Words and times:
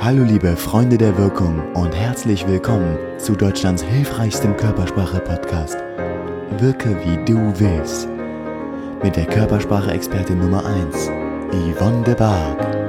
Hallo 0.00 0.24
liebe 0.24 0.56
Freunde 0.56 0.98
der 0.98 1.16
Wirkung 1.16 1.62
und 1.74 1.94
herzlich 1.94 2.46
willkommen 2.46 2.98
zu 3.18 3.36
Deutschlands 3.36 3.82
hilfreichstem 3.82 4.56
Körpersprache-Podcast. 4.56 5.76
Wirke 6.58 6.96
wie 7.04 7.24
du 7.24 7.38
willst. 7.58 8.08
Mit 9.02 9.16
der 9.16 9.26
Körpersprache-Expertin 9.26 10.38
Nummer 10.38 10.64
1, 10.64 11.10
Yvonne 11.52 12.02
de 12.02 12.14
Barg. 12.14 12.81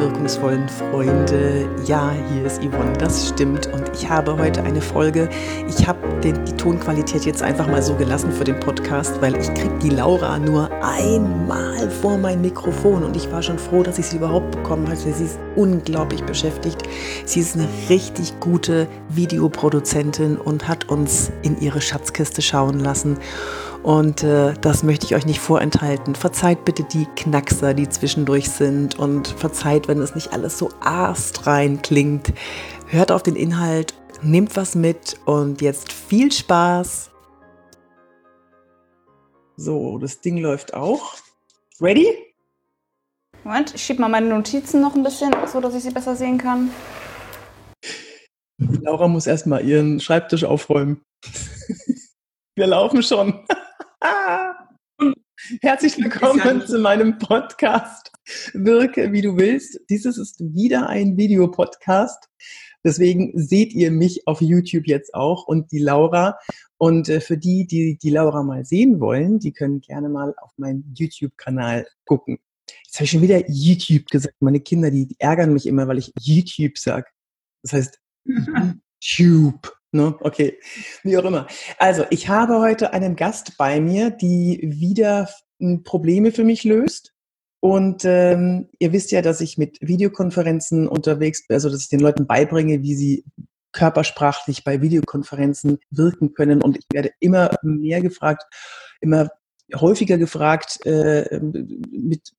Wirkungsvollen 0.00 0.66
Freunde. 0.66 1.68
Ja, 1.84 2.10
hier 2.32 2.46
ist 2.46 2.62
Yvonne, 2.62 2.94
das 2.98 3.28
stimmt. 3.28 3.66
Und 3.66 3.90
ich 3.94 4.08
habe 4.08 4.38
heute 4.38 4.62
eine 4.62 4.80
Folge. 4.80 5.28
Ich 5.68 5.86
habe 5.86 5.98
die 6.24 6.32
Tonqualität 6.56 7.26
jetzt 7.26 7.42
einfach 7.42 7.66
mal 7.66 7.82
so 7.82 7.94
gelassen 7.94 8.32
für 8.32 8.44
den 8.44 8.58
Podcast, 8.60 9.20
weil 9.20 9.36
ich 9.36 9.52
kriege 9.52 9.78
die 9.82 9.90
Laura 9.90 10.38
nur 10.38 10.70
einmal 10.82 11.90
vor 11.90 12.16
mein 12.16 12.40
Mikrofon. 12.40 13.02
Und 13.02 13.14
ich 13.14 13.30
war 13.30 13.42
schon 13.42 13.58
froh, 13.58 13.82
dass 13.82 13.98
ich 13.98 14.06
sie 14.06 14.16
überhaupt 14.16 14.50
bekommen 14.52 14.86
habe. 14.86 14.96
Sie 14.96 15.10
ist 15.10 15.38
unglaublich 15.54 16.24
beschäftigt. 16.24 16.82
Sie 17.26 17.40
ist 17.40 17.54
eine 17.54 17.68
richtig 17.90 18.40
gute 18.40 18.86
Videoproduzentin 19.10 20.38
und 20.38 20.66
hat 20.66 20.88
uns 20.88 21.30
in 21.42 21.60
ihre 21.60 21.82
Schatzkiste 21.82 22.40
schauen 22.40 22.80
lassen. 22.80 23.18
Und 23.82 24.22
äh, 24.22 24.52
das 24.60 24.82
möchte 24.82 25.06
ich 25.06 25.14
euch 25.14 25.24
nicht 25.24 25.40
vorenthalten. 25.40 26.14
Verzeiht 26.14 26.64
bitte 26.64 26.84
die 26.84 27.06
Knackser, 27.16 27.72
die 27.72 27.88
zwischendurch 27.88 28.50
sind 28.50 28.98
und 28.98 29.28
verzeiht, 29.28 29.88
wenn 29.88 30.00
es 30.00 30.14
nicht 30.14 30.32
alles 30.32 30.58
so 30.58 30.68
astrein 30.80 31.80
klingt. 31.80 32.32
Hört 32.88 33.10
auf 33.10 33.22
den 33.22 33.36
Inhalt, 33.36 33.94
nehmt 34.22 34.56
was 34.56 34.74
mit 34.74 35.18
und 35.24 35.62
jetzt 35.62 35.92
viel 35.92 36.30
Spaß. 36.30 37.10
So, 39.56 39.98
das 39.98 40.20
Ding 40.20 40.38
läuft 40.38 40.74
auch. 40.74 41.16
Ready? 41.80 42.08
Moment, 43.44 43.74
ich 43.74 43.82
schiebe 43.82 44.02
mal 44.02 44.08
meine 44.08 44.28
Notizen 44.28 44.82
noch 44.82 44.94
ein 44.94 45.02
bisschen, 45.02 45.34
so 45.50 45.60
dass 45.60 45.74
ich 45.74 45.82
sie 45.82 45.90
besser 45.90 46.16
sehen 46.16 46.36
kann. 46.36 46.70
Laura 48.58 49.08
muss 49.08 49.26
erstmal 49.26 49.64
ihren 49.64 50.00
Schreibtisch 50.00 50.44
aufräumen. 50.44 51.00
Wir 52.56 52.66
laufen 52.66 53.02
schon. 53.02 53.46
Herzlich 55.60 55.98
willkommen 55.98 56.66
zu 56.66 56.78
meinem 56.78 57.18
Podcast 57.18 58.10
Wirke 58.54 59.12
wie 59.12 59.20
du 59.20 59.36
willst. 59.36 59.78
Dieses 59.90 60.16
ist 60.16 60.40
wieder 60.40 60.88
ein 60.88 61.16
Videopodcast. 61.16 62.28
Deswegen 62.82 63.32
seht 63.34 63.74
ihr 63.74 63.90
mich 63.90 64.26
auf 64.26 64.40
YouTube 64.40 64.86
jetzt 64.86 65.12
auch 65.12 65.46
und 65.46 65.70
die 65.70 65.80
Laura. 65.80 66.38
Und 66.78 67.10
äh, 67.10 67.20
für 67.20 67.36
die, 67.36 67.66
die 67.66 67.98
die 67.98 68.10
Laura 68.10 68.42
mal 68.42 68.64
sehen 68.64 69.00
wollen, 69.00 69.38
die 69.38 69.52
können 69.52 69.82
gerne 69.82 70.08
mal 70.08 70.34
auf 70.38 70.52
meinen 70.56 70.94
YouTube-Kanal 70.96 71.86
gucken. 72.06 72.38
Jetzt 72.86 72.96
habe 72.96 73.04
ich 73.04 73.10
schon 73.10 73.22
wieder 73.22 73.42
YouTube 73.48 74.06
gesagt. 74.06 74.36
Meine 74.40 74.60
Kinder, 74.60 74.90
die, 74.90 75.06
die 75.06 75.20
ärgern 75.20 75.52
mich 75.52 75.66
immer, 75.66 75.88
weil 75.88 75.98
ich 75.98 76.12
YouTube 76.20 76.78
sage. 76.78 77.06
Das 77.62 77.74
heißt 77.74 78.00
YouTube. 79.02 79.79
Ne? 79.92 80.16
Okay, 80.20 80.58
wie 81.02 81.16
auch 81.18 81.24
immer. 81.24 81.46
Also, 81.78 82.04
ich 82.10 82.28
habe 82.28 82.60
heute 82.60 82.92
einen 82.92 83.16
Gast 83.16 83.56
bei 83.58 83.80
mir, 83.80 84.10
die 84.10 84.60
wieder 84.62 85.28
hm, 85.58 85.82
Probleme 85.82 86.32
für 86.32 86.44
mich 86.44 86.64
löst. 86.64 87.12
Und 87.62 88.04
ähm, 88.06 88.70
ihr 88.78 88.92
wisst 88.92 89.10
ja, 89.12 89.20
dass 89.20 89.42
ich 89.42 89.58
mit 89.58 89.78
Videokonferenzen 89.82 90.88
unterwegs 90.88 91.46
bin, 91.46 91.54
also 91.54 91.68
dass 91.68 91.82
ich 91.82 91.88
den 91.90 92.00
Leuten 92.00 92.26
beibringe, 92.26 92.82
wie 92.82 92.94
sie 92.94 93.24
körpersprachlich 93.72 94.64
bei 94.64 94.80
Videokonferenzen 94.80 95.78
wirken 95.90 96.32
können. 96.32 96.62
Und 96.62 96.78
ich 96.78 96.86
werde 96.92 97.10
immer 97.20 97.50
mehr 97.62 98.00
gefragt, 98.00 98.44
immer 99.00 99.28
häufiger 99.74 100.18
gefragt 100.18 100.84
äh, 100.86 101.40
mit 101.40 102.32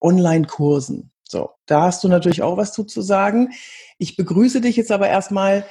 Online-Kursen. 0.00 1.10
So, 1.28 1.50
da 1.66 1.82
hast 1.82 2.04
du 2.04 2.08
natürlich 2.08 2.42
auch 2.42 2.56
was 2.56 2.72
zu 2.72 3.02
sagen. 3.02 3.50
Ich 3.98 4.16
begrüße 4.16 4.60
dich 4.60 4.76
jetzt 4.76 4.92
aber 4.92 5.08
erstmal 5.08 5.64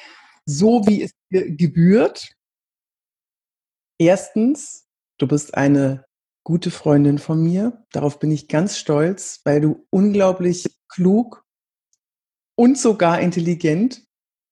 so, 0.47 0.87
wie 0.87 1.03
es 1.03 1.11
dir 1.29 1.51
gebührt. 1.55 2.31
Erstens, 3.99 4.87
du 5.17 5.27
bist 5.27 5.55
eine 5.55 6.05
gute 6.43 6.71
Freundin 6.71 7.19
von 7.19 7.43
mir. 7.43 7.85
Darauf 7.91 8.19
bin 8.19 8.31
ich 8.31 8.47
ganz 8.47 8.77
stolz, 8.77 9.41
weil 9.43 9.61
du 9.61 9.85
unglaublich 9.89 10.65
klug 10.87 11.43
und 12.55 12.77
sogar 12.77 13.19
intelligent, 13.19 14.05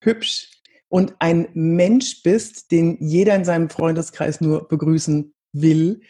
hübsch 0.03 0.61
und 0.89 1.15
ein 1.19 1.47
Mensch 1.53 2.21
bist, 2.21 2.71
den 2.71 2.97
jeder 2.99 3.35
in 3.35 3.45
seinem 3.45 3.69
Freundeskreis 3.69 4.41
nur 4.41 4.67
begrüßen 4.67 5.33
will. 5.53 6.01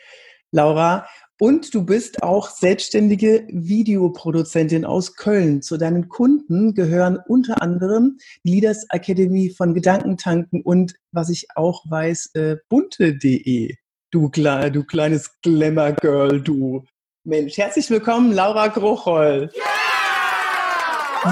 Laura, 0.51 1.07
und 1.40 1.73
du 1.73 1.85
bist 1.85 2.23
auch 2.23 2.50
selbstständige 2.50 3.46
Videoproduzentin 3.50 4.85
aus 4.85 5.16
Köln. 5.16 5.62
Zu 5.62 5.78
deinen 5.78 6.07
Kunden 6.07 6.73
gehören 6.73 7.19
unter 7.28 7.62
anderem 7.62 8.18
die 8.44 8.53
Leaders 8.53 8.85
Academy 8.90 9.50
von 9.50 9.74
Gedankentanken 9.74 10.62
und, 10.62 10.95
was 11.12 11.29
ich 11.29 11.47
auch 11.56 11.84
weiß, 11.90 12.31
äh, 12.35 12.56
bunte.de. 12.69 13.75
Du, 14.12 14.29
du 14.29 14.84
kleines 14.85 15.31
Glamour-Girl, 15.41 16.41
du. 16.41 16.85
Mensch, 17.25 17.57
herzlich 17.57 17.90
willkommen, 17.90 18.31
Laura 18.34 18.68
Grochol. 18.68 19.50
Ja! 19.53 19.63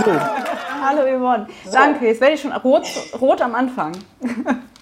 So. 0.03 0.11
Hallo 0.81 1.03
Yvonne. 1.03 1.47
Danke, 1.71 2.07
jetzt 2.07 2.19
werde 2.19 2.33
ich 2.33 2.41
schon 2.41 2.51
rot, 2.51 2.83
rot 3.21 3.41
am 3.41 3.53
Anfang. 3.53 3.93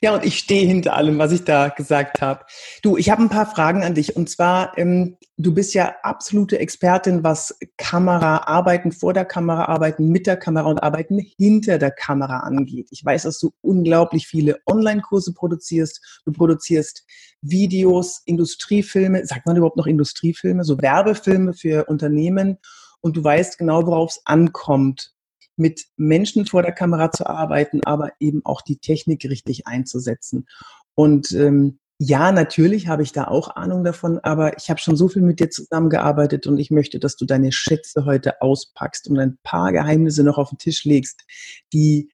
Ja, 0.00 0.14
und 0.14 0.24
ich 0.24 0.38
stehe 0.38 0.66
hinter 0.66 0.94
allem, 0.94 1.18
was 1.18 1.32
ich 1.32 1.44
da 1.44 1.68
gesagt 1.68 2.20
habe. 2.20 2.44
Du, 2.82 2.96
ich 2.96 3.10
habe 3.10 3.22
ein 3.22 3.28
paar 3.28 3.46
Fragen 3.46 3.82
an 3.82 3.94
dich. 3.94 4.16
Und 4.16 4.30
zwar, 4.30 4.76
ähm, 4.78 5.16
du 5.36 5.52
bist 5.52 5.74
ja 5.74 5.94
absolute 6.02 6.58
Expertin, 6.58 7.24
was 7.24 7.58
Kamera, 7.76 8.46
Arbeiten 8.46 8.92
vor 8.92 9.12
der 9.12 9.24
Kamera, 9.24 9.64
Arbeiten 9.64 10.08
mit 10.08 10.26
der 10.26 10.36
Kamera 10.36 10.68
und 10.68 10.82
Arbeiten 10.82 11.18
hinter 11.36 11.78
der 11.78 11.90
Kamera 11.90 12.40
angeht. 12.40 12.88
Ich 12.90 13.04
weiß, 13.04 13.24
dass 13.24 13.38
du 13.38 13.50
unglaublich 13.60 14.26
viele 14.26 14.58
Online-Kurse 14.66 15.34
produzierst. 15.34 16.22
Du 16.24 16.32
produzierst 16.32 17.04
Videos, 17.40 18.22
Industriefilme. 18.24 19.26
Sagt 19.26 19.46
man 19.46 19.56
überhaupt 19.56 19.76
noch 19.76 19.86
Industriefilme? 19.86 20.64
So 20.64 20.80
Werbefilme 20.80 21.54
für 21.54 21.86
Unternehmen. 21.86 22.58
Und 23.00 23.16
du 23.16 23.24
weißt 23.24 23.58
genau, 23.58 23.86
worauf 23.86 24.10
es 24.10 24.20
ankommt 24.24 25.12
mit 25.58 25.86
Menschen 25.96 26.46
vor 26.46 26.62
der 26.62 26.72
Kamera 26.72 27.10
zu 27.10 27.26
arbeiten, 27.26 27.82
aber 27.84 28.12
eben 28.20 28.42
auch 28.44 28.62
die 28.62 28.78
Technik 28.78 29.24
richtig 29.24 29.66
einzusetzen. 29.66 30.46
Und 30.94 31.32
ähm, 31.32 31.78
ja, 32.00 32.30
natürlich 32.30 32.86
habe 32.86 33.02
ich 33.02 33.12
da 33.12 33.26
auch 33.26 33.56
Ahnung 33.56 33.82
davon, 33.82 34.20
aber 34.20 34.56
ich 34.56 34.70
habe 34.70 34.78
schon 34.78 34.96
so 34.96 35.08
viel 35.08 35.22
mit 35.22 35.40
dir 35.40 35.50
zusammengearbeitet 35.50 36.46
und 36.46 36.58
ich 36.58 36.70
möchte, 36.70 37.00
dass 37.00 37.16
du 37.16 37.24
deine 37.24 37.50
Schätze 37.50 38.04
heute 38.04 38.40
auspackst 38.40 39.08
und 39.08 39.18
ein 39.18 39.36
paar 39.42 39.72
Geheimnisse 39.72 40.22
noch 40.22 40.38
auf 40.38 40.50
den 40.50 40.58
Tisch 40.58 40.84
legst, 40.84 41.24
die 41.72 42.10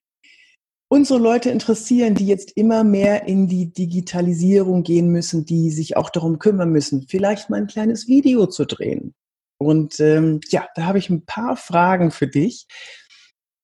unsere 0.87 1.19
Leute 1.19 1.51
interessieren, 1.51 2.15
die 2.15 2.25
jetzt 2.25 2.51
immer 2.55 2.83
mehr 2.83 3.27
in 3.27 3.47
die 3.47 3.71
Digitalisierung 3.71 4.81
gehen 4.81 5.09
müssen, 5.09 5.45
die 5.45 5.69
sich 5.69 5.97
auch 5.97 6.09
darum 6.09 6.39
kümmern 6.39 6.71
müssen, 6.71 7.05
vielleicht 7.07 7.51
mal 7.51 7.57
ein 7.57 7.67
kleines 7.67 8.07
Video 8.07 8.47
zu 8.47 8.65
drehen. 8.65 9.13
Und 9.57 9.99
ähm, 9.99 10.41
ja, 10.49 10.67
da 10.75 10.85
habe 10.85 10.97
ich 10.97 11.09
ein 11.09 11.25
paar 11.25 11.57
Fragen 11.57 12.11
für 12.11 12.27
dich. 12.27 12.67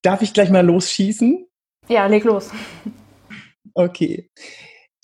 Darf 0.02 0.22
ich 0.22 0.34
gleich 0.34 0.50
mal 0.50 0.66
losschießen? 0.66 1.46
Ja, 1.88 2.08
leg 2.08 2.24
los. 2.24 2.50
Okay. 3.74 4.30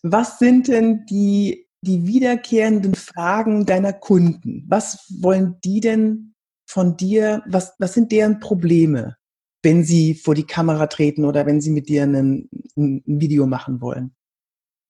Was 0.04 0.40
sind 0.40 0.68
denn 0.68 1.06
die, 1.06 1.68
die 1.82 2.06
wiederkehrenden 2.06 2.96
Fragen 2.96 3.66
deiner 3.66 3.94
Kunden? 3.94 4.66
Was 4.68 5.08
wollen 5.22 5.58
die 5.64 5.80
denn 5.80 6.34
von 6.68 6.98
dir? 6.98 7.44
Was, 7.48 7.76
was 7.80 7.94
sind 7.94 8.12
deren 8.12 8.40
Probleme, 8.40 9.16
wenn 9.64 9.84
sie 9.84 10.16
vor 10.16 10.36
die 10.36 10.46
Kamera 10.46 10.88
treten 10.88 11.26
oder 11.26 11.46
wenn 11.46 11.62
sie 11.62 11.72
mit 11.72 11.88
dir 11.90 12.04
einen, 12.04 12.50
ein 12.76 13.04
Video 13.06 13.48
machen 13.48 13.80
wollen? 13.82 14.14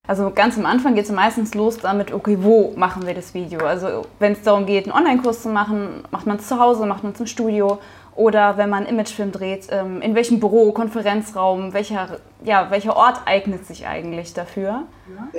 Also 0.07 0.31
ganz 0.31 0.57
am 0.57 0.66
Anfang 0.66 0.95
geht 0.95 1.03
es 1.03 1.12
meistens 1.12 1.53
los 1.53 1.79
damit, 1.79 2.13
okay, 2.13 2.38
wo 2.39 2.74
machen 2.78 3.06
wir 3.06 3.13
das 3.13 3.34
Video? 3.34 3.59
Also 3.59 4.06
wenn 4.19 4.31
es 4.31 4.41
darum 4.41 4.66
geht, 4.66 4.85
einen 4.85 4.95
Online-Kurs 4.95 5.44
zu 5.44 5.50
machen, 5.50 6.03
macht 6.12 6.25
man 6.25 6.38
es 6.38 6.47
zu 6.47 6.59
Hause, 6.59 6.85
macht 6.85 7.03
man 7.03 7.12
es 7.12 7.19
im 7.19 7.28
Studio 7.28 7.79
oder 8.17 8.57
wenn 8.57 8.69
man 8.69 8.86
einen 8.86 8.95
Imagefilm 8.95 9.31
dreht, 9.31 9.68
ähm, 9.69 10.01
in 10.01 10.15
welchem 10.15 10.39
Büro, 10.39 10.71
Konferenzraum, 10.71 11.74
welcher, 11.74 12.19
ja, 12.44 12.71
welcher 12.71 12.97
Ort 12.97 13.21
eignet 13.25 13.65
sich 13.65 13.86
eigentlich 13.86 14.33
dafür? 14.33 14.88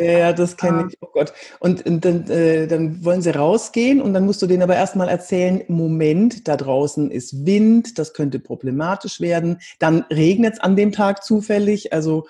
Ja, 0.01 0.33
das 0.33 0.57
kenne 0.57 0.87
ich. 0.89 0.97
Oh 1.01 1.09
Gott. 1.13 1.33
Und, 1.59 1.85
und 1.87 2.05
dann, 2.05 2.29
äh, 2.31 2.67
dann 2.69 3.05
wollen 3.05 3.21
sie 3.21 3.31
rausgehen 3.31 4.01
und 4.01 4.15
dann 4.15 4.25
musst 4.25 4.41
du 4.43 4.47
denen 4.47 4.63
aber 4.63 4.77
erstmal 4.77 5.09
erzählen, 5.09 5.63
Moment, 5.69 6.47
da 6.47 6.57
draußen 6.57 7.11
ist 7.11 7.45
Wind, 7.45 7.99
das 7.99 8.15
könnte 8.15 8.39
problematisch 8.39 9.21
werden. 9.21 9.59
Dann 9.81 10.05
regnet 10.11 10.55
es 10.55 10.61
an 10.61 10.77
dem 10.77 10.93
Tag 10.93 11.25
zufällig. 11.25 11.93
Also 11.93 12.27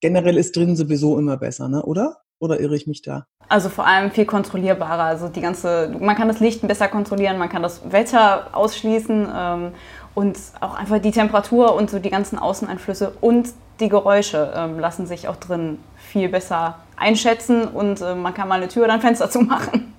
generell 0.00 0.38
ist 0.38 0.56
drin 0.56 0.76
sowieso 0.76 1.18
immer 1.18 1.36
besser, 1.36 1.68
ne? 1.68 1.82
oder? 1.82 2.22
Oder 2.40 2.60
irre 2.60 2.76
ich 2.76 2.86
mich 2.86 3.02
da? 3.02 3.26
Also 3.48 3.68
vor 3.68 3.86
allem 3.86 4.10
viel 4.10 4.26
kontrollierbarer. 4.26 5.04
Also 5.04 5.28
die 5.28 5.40
ganze, 5.40 5.94
man 5.98 6.14
kann 6.16 6.28
das 6.28 6.40
Licht 6.40 6.66
besser 6.66 6.88
kontrollieren, 6.88 7.38
man 7.38 7.48
kann 7.48 7.62
das 7.62 7.90
Wetter 7.90 8.48
ausschließen 8.52 9.28
ähm, 9.34 9.72
und 10.14 10.38
auch 10.60 10.74
einfach 10.74 10.98
die 11.00 11.10
Temperatur 11.10 11.74
und 11.74 11.90
so 11.90 11.98
die 11.98 12.10
ganzen 12.10 12.38
Außeneinflüsse 12.38 13.14
und 13.20 13.48
die 13.80 13.88
Geräusche 13.88 14.52
ähm, 14.54 14.78
lassen 14.78 15.06
sich 15.06 15.28
auch 15.28 15.36
drin 15.36 15.78
viel 15.96 16.28
besser 16.28 16.76
einschätzen 16.96 17.64
und 17.64 18.00
äh, 18.00 18.14
man 18.14 18.34
kann 18.34 18.48
mal 18.48 18.56
eine 18.56 18.68
Tür 18.68 18.84
oder 18.84 18.94
ein 18.94 19.00
Fenster 19.00 19.30
zumachen. 19.30 19.94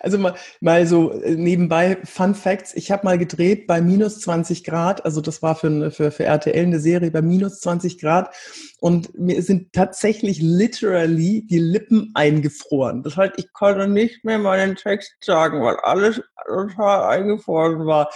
Also 0.00 0.18
mal, 0.18 0.34
mal 0.60 0.86
so 0.86 1.12
äh, 1.12 1.34
nebenbei 1.34 1.98
Fun 2.04 2.34
Facts. 2.34 2.74
Ich 2.74 2.90
habe 2.90 3.04
mal 3.04 3.18
gedreht 3.18 3.66
bei 3.66 3.80
minus 3.80 4.20
20 4.20 4.64
Grad. 4.64 5.04
Also 5.04 5.20
das 5.20 5.42
war 5.42 5.56
für, 5.56 5.90
für, 5.90 6.10
für 6.10 6.24
RTL 6.24 6.64
eine 6.64 6.80
Serie 6.80 7.10
bei 7.10 7.22
minus 7.22 7.60
20 7.60 7.98
Grad. 8.00 8.34
Und 8.80 9.18
mir 9.18 9.42
sind 9.42 9.72
tatsächlich 9.72 10.40
literally 10.40 11.46
die 11.46 11.58
Lippen 11.58 12.12
eingefroren. 12.14 13.02
Das 13.02 13.16
heißt, 13.16 13.34
ich 13.36 13.52
konnte 13.52 13.88
nicht 13.88 14.24
mehr 14.24 14.38
meinen 14.38 14.76
Text 14.76 15.14
sagen, 15.20 15.62
weil 15.62 15.76
alles 15.76 16.20
total 16.46 17.18
eingefroren 17.18 17.86
war. 17.86 18.10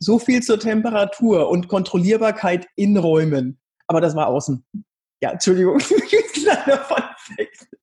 So 0.00 0.18
viel 0.18 0.42
zur 0.42 0.58
Temperatur 0.58 1.48
und 1.48 1.68
Kontrollierbarkeit 1.68 2.66
in 2.76 2.96
Räumen. 2.96 3.58
Aber 3.86 4.00
das 4.00 4.14
war 4.14 4.28
außen. 4.28 4.64
Ja, 5.20 5.32
Entschuldigung, 5.32 5.78
kleiner 6.34 6.78
Fun 6.78 7.02
Fact. 7.16 7.73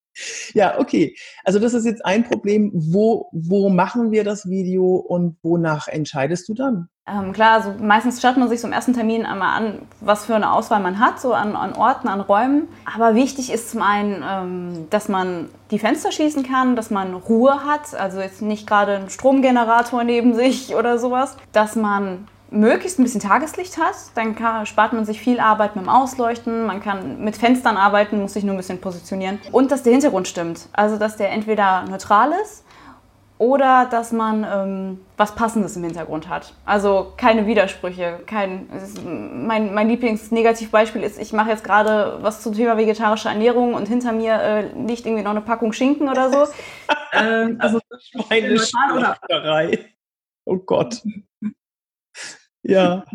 Ja, 0.54 0.80
okay. 0.80 1.16
Also 1.44 1.60
das 1.60 1.74
ist 1.74 1.86
jetzt 1.86 2.06
ein 2.06 2.24
Problem. 2.24 2.72
Wo, 2.74 3.30
wo 3.32 3.70
machen 3.70 4.12
wir 4.12 4.24
das 4.24 4.50
Video 4.50 4.96
und 4.96 5.38
wonach 5.44 5.88
entscheidest 5.88 6.50
du 6.50 6.54
dann? 6.54 6.90
Ähm, 7.08 7.34
klar, 7.34 7.54
also 7.54 7.74
meistens 7.80 8.22
schaut 8.22 8.38
man 8.38 8.48
sich 8.48 8.62
so 8.62 8.68
ersten 8.68 8.94
Termin 8.94 9.26
einmal 9.26 9.58
an, 9.58 9.82
was 10.02 10.26
für 10.26 10.36
eine 10.36 10.52
Auswahl 10.54 10.82
man 10.82 11.00
hat, 11.00 11.20
so 11.20 11.34
an, 11.34 11.56
an 11.56 11.74
Orten, 11.74 12.08
an 12.08 12.22
Räumen. 12.22 12.68
Aber 12.96 13.16
wichtig 13.16 13.52
ist 13.52 13.72
zum 13.72 13.82
einen, 13.82 14.24
ähm, 14.26 14.88
dass 14.92 15.10
man 15.10 15.50
die 15.72 15.80
Fenster 15.80 16.12
schließen 16.12 16.44
kann, 16.44 16.76
dass 16.76 16.92
man 16.92 17.14
Ruhe 17.14 17.66
hat, 17.66 17.96
also 17.96 18.22
jetzt 18.22 18.42
nicht 18.42 18.68
gerade 18.68 18.98
einen 18.98 19.10
Stromgenerator 19.10 20.04
neben 20.04 20.36
sich 20.36 20.76
oder 20.76 21.00
sowas, 21.00 21.38
dass 21.52 21.76
man 21.76 22.28
möglichst 22.52 23.00
ein 23.00 23.04
bisschen 23.04 23.22
Tageslicht 23.22 23.78
hat, 23.78 23.96
dann 24.16 24.36
kann, 24.36 24.66
spart 24.66 24.94
man 24.94 25.06
sich 25.06 25.20
viel 25.20 25.40
Arbeit 25.40 25.76
mit 25.76 25.86
dem 25.86 25.90
Ausleuchten, 25.90 26.66
man 26.66 26.82
kann 26.82 27.24
mit 27.24 27.38
Fenstern 27.38 27.78
arbeiten, 27.78 28.22
muss 28.22 28.34
sich 28.34 28.44
nur 28.44 28.54
ein 28.54 28.58
bisschen 28.58 28.82
positionieren. 28.82 29.40
Und 29.52 29.72
dass 29.72 29.84
der 29.84 29.94
Hintergrund 29.94 30.28
stimmt. 30.28 30.68
Also 30.74 30.98
dass 30.98 31.16
der 31.16 31.32
entweder 31.32 31.84
neutral 31.84 32.34
ist 32.44 32.66
oder 33.38 33.88
dass 33.90 34.12
man 34.12 34.46
ähm, 34.48 35.00
was 35.18 35.34
Passendes 35.34 35.76
im 35.76 35.84
Hintergrund 35.84 36.30
hat. 36.30 36.54
Also 36.66 37.14
keine 37.18 37.48
Widersprüche. 37.48 38.20
Kein, 38.28 38.68
mein, 39.48 39.74
mein 39.74 39.88
Lieblingsnegativbeispiel 39.88 41.02
ist, 41.02 41.20
ich 41.20 41.34
mache 41.34 41.50
jetzt 41.50 41.64
gerade 41.64 42.20
was 42.22 42.42
zum 42.42 42.54
Thema 42.54 42.78
vegetarische 42.78 43.30
Ernährung 43.30 43.74
und 43.74 43.88
hinter 43.88 44.12
mir 44.12 44.34
äh, 44.34 44.62
liegt 44.86 45.06
irgendwie 45.06 45.24
noch 45.24 45.32
eine 45.32 45.42
Packung 45.42 45.74
Schinken 45.74 46.10
oder 46.10 46.30
so. 46.30 46.52
ähm, 47.14 47.56
also 47.60 47.80
Schweine 48.00 48.60
oder 48.94 49.18
Oh 50.46 50.58
Gott. 50.58 51.02
Ja. 52.64 53.06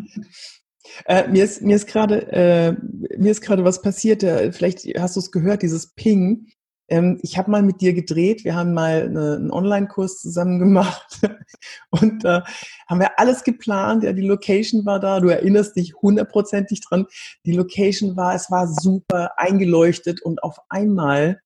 Äh, 1.07 1.29
mir 1.29 1.45
ist, 1.45 1.63
mir 1.63 1.77
ist 1.77 1.87
gerade 1.87 2.33
äh, 2.33 3.65
was 3.65 3.83
passiert. 3.83 4.23
Äh, 4.23 4.53
vielleicht 4.53 4.85
hast 4.99 5.17
du 5.17 5.21
es 5.21 5.33
gehört, 5.33 5.63
dieses 5.63 5.93
Ping. 5.95 6.47
Ähm, 6.89 7.19
ich 7.23 7.37
habe 7.37 7.51
mal 7.51 7.63
mit 7.63 7.81
dir 7.81 7.93
gedreht. 7.93 8.45
Wir 8.45 8.55
haben 8.55 8.73
mal 8.73 9.03
eine, 9.03 9.37
einen 9.37 9.51
Online-Kurs 9.51 10.21
zusammen 10.21 10.59
gemacht 10.59 11.21
und 11.91 12.25
da 12.25 12.39
äh, 12.39 12.43
haben 12.89 13.01
wir 13.01 13.19
alles 13.19 13.45
geplant. 13.45 14.05
Ja, 14.05 14.13
die 14.13 14.23
Location 14.23 14.87
war 14.87 15.01
da. 15.01 15.21
Du 15.21 15.29
erinnerst 15.29 15.77
dich 15.77 15.95
hundertprozentig 15.95 16.81
dran. 16.83 17.07
Die 17.45 17.53
Location 17.53 18.17
war, 18.17 18.35
es 18.35 18.51
war 18.51 18.69
super 18.69 19.33
eingeleuchtet 19.37 20.23
und 20.23 20.43
auf 20.43 20.59
einmal 20.69 21.41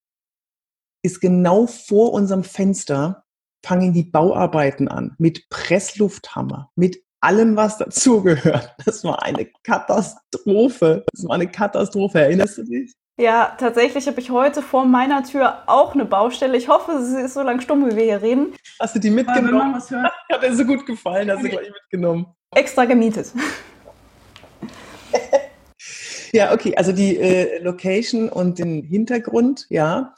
ist 1.03 1.19
genau 1.19 1.65
vor 1.65 2.13
unserem 2.13 2.43
Fenster 2.43 3.23
fangen 3.63 3.93
die 3.93 4.03
Bauarbeiten 4.03 4.87
an 4.87 5.15
mit 5.17 5.49
Presslufthammer, 5.49 6.71
mit 6.75 7.03
allem, 7.21 7.55
was 7.55 7.77
dazugehört. 7.77 8.75
Das 8.85 9.03
war 9.03 9.23
eine 9.23 9.47
Katastrophe. 9.63 11.05
Das 11.13 11.25
war 11.25 11.35
eine 11.35 11.47
Katastrophe. 11.47 12.19
Erinnerst 12.19 12.57
du 12.57 12.63
dich? 12.63 12.93
Ja, 13.17 13.55
tatsächlich 13.59 14.07
habe 14.07 14.19
ich 14.19 14.31
heute 14.31 14.61
vor 14.61 14.85
meiner 14.85 15.23
Tür 15.23 15.63
auch 15.67 15.93
eine 15.93 16.05
Baustelle. 16.05 16.57
Ich 16.57 16.67
hoffe, 16.67 17.03
sie 17.03 17.21
ist 17.21 17.35
so 17.35 17.43
lange 17.43 17.61
stumm, 17.61 17.85
wie 17.89 17.95
wir 17.95 18.03
hier 18.03 18.21
reden. 18.21 18.55
Hast 18.79 18.95
du 18.95 18.99
die 18.99 19.11
mitgenommen? 19.11 19.75
Hat 20.31 20.43
dir 20.43 20.55
so 20.55 20.65
gut 20.65 20.85
gefallen, 20.85 21.29
hast 21.29 21.43
du 21.43 21.49
gleich 21.49 21.69
mitgenommen. 21.69 22.25
Extra 22.55 22.85
gemietet. 22.85 23.31
ja, 26.33 26.51
okay, 26.53 26.75
also 26.75 26.93
die 26.93 27.17
äh, 27.17 27.61
Location 27.61 28.27
und 28.29 28.57
den 28.57 28.81
Hintergrund, 28.81 29.67
ja. 29.69 30.15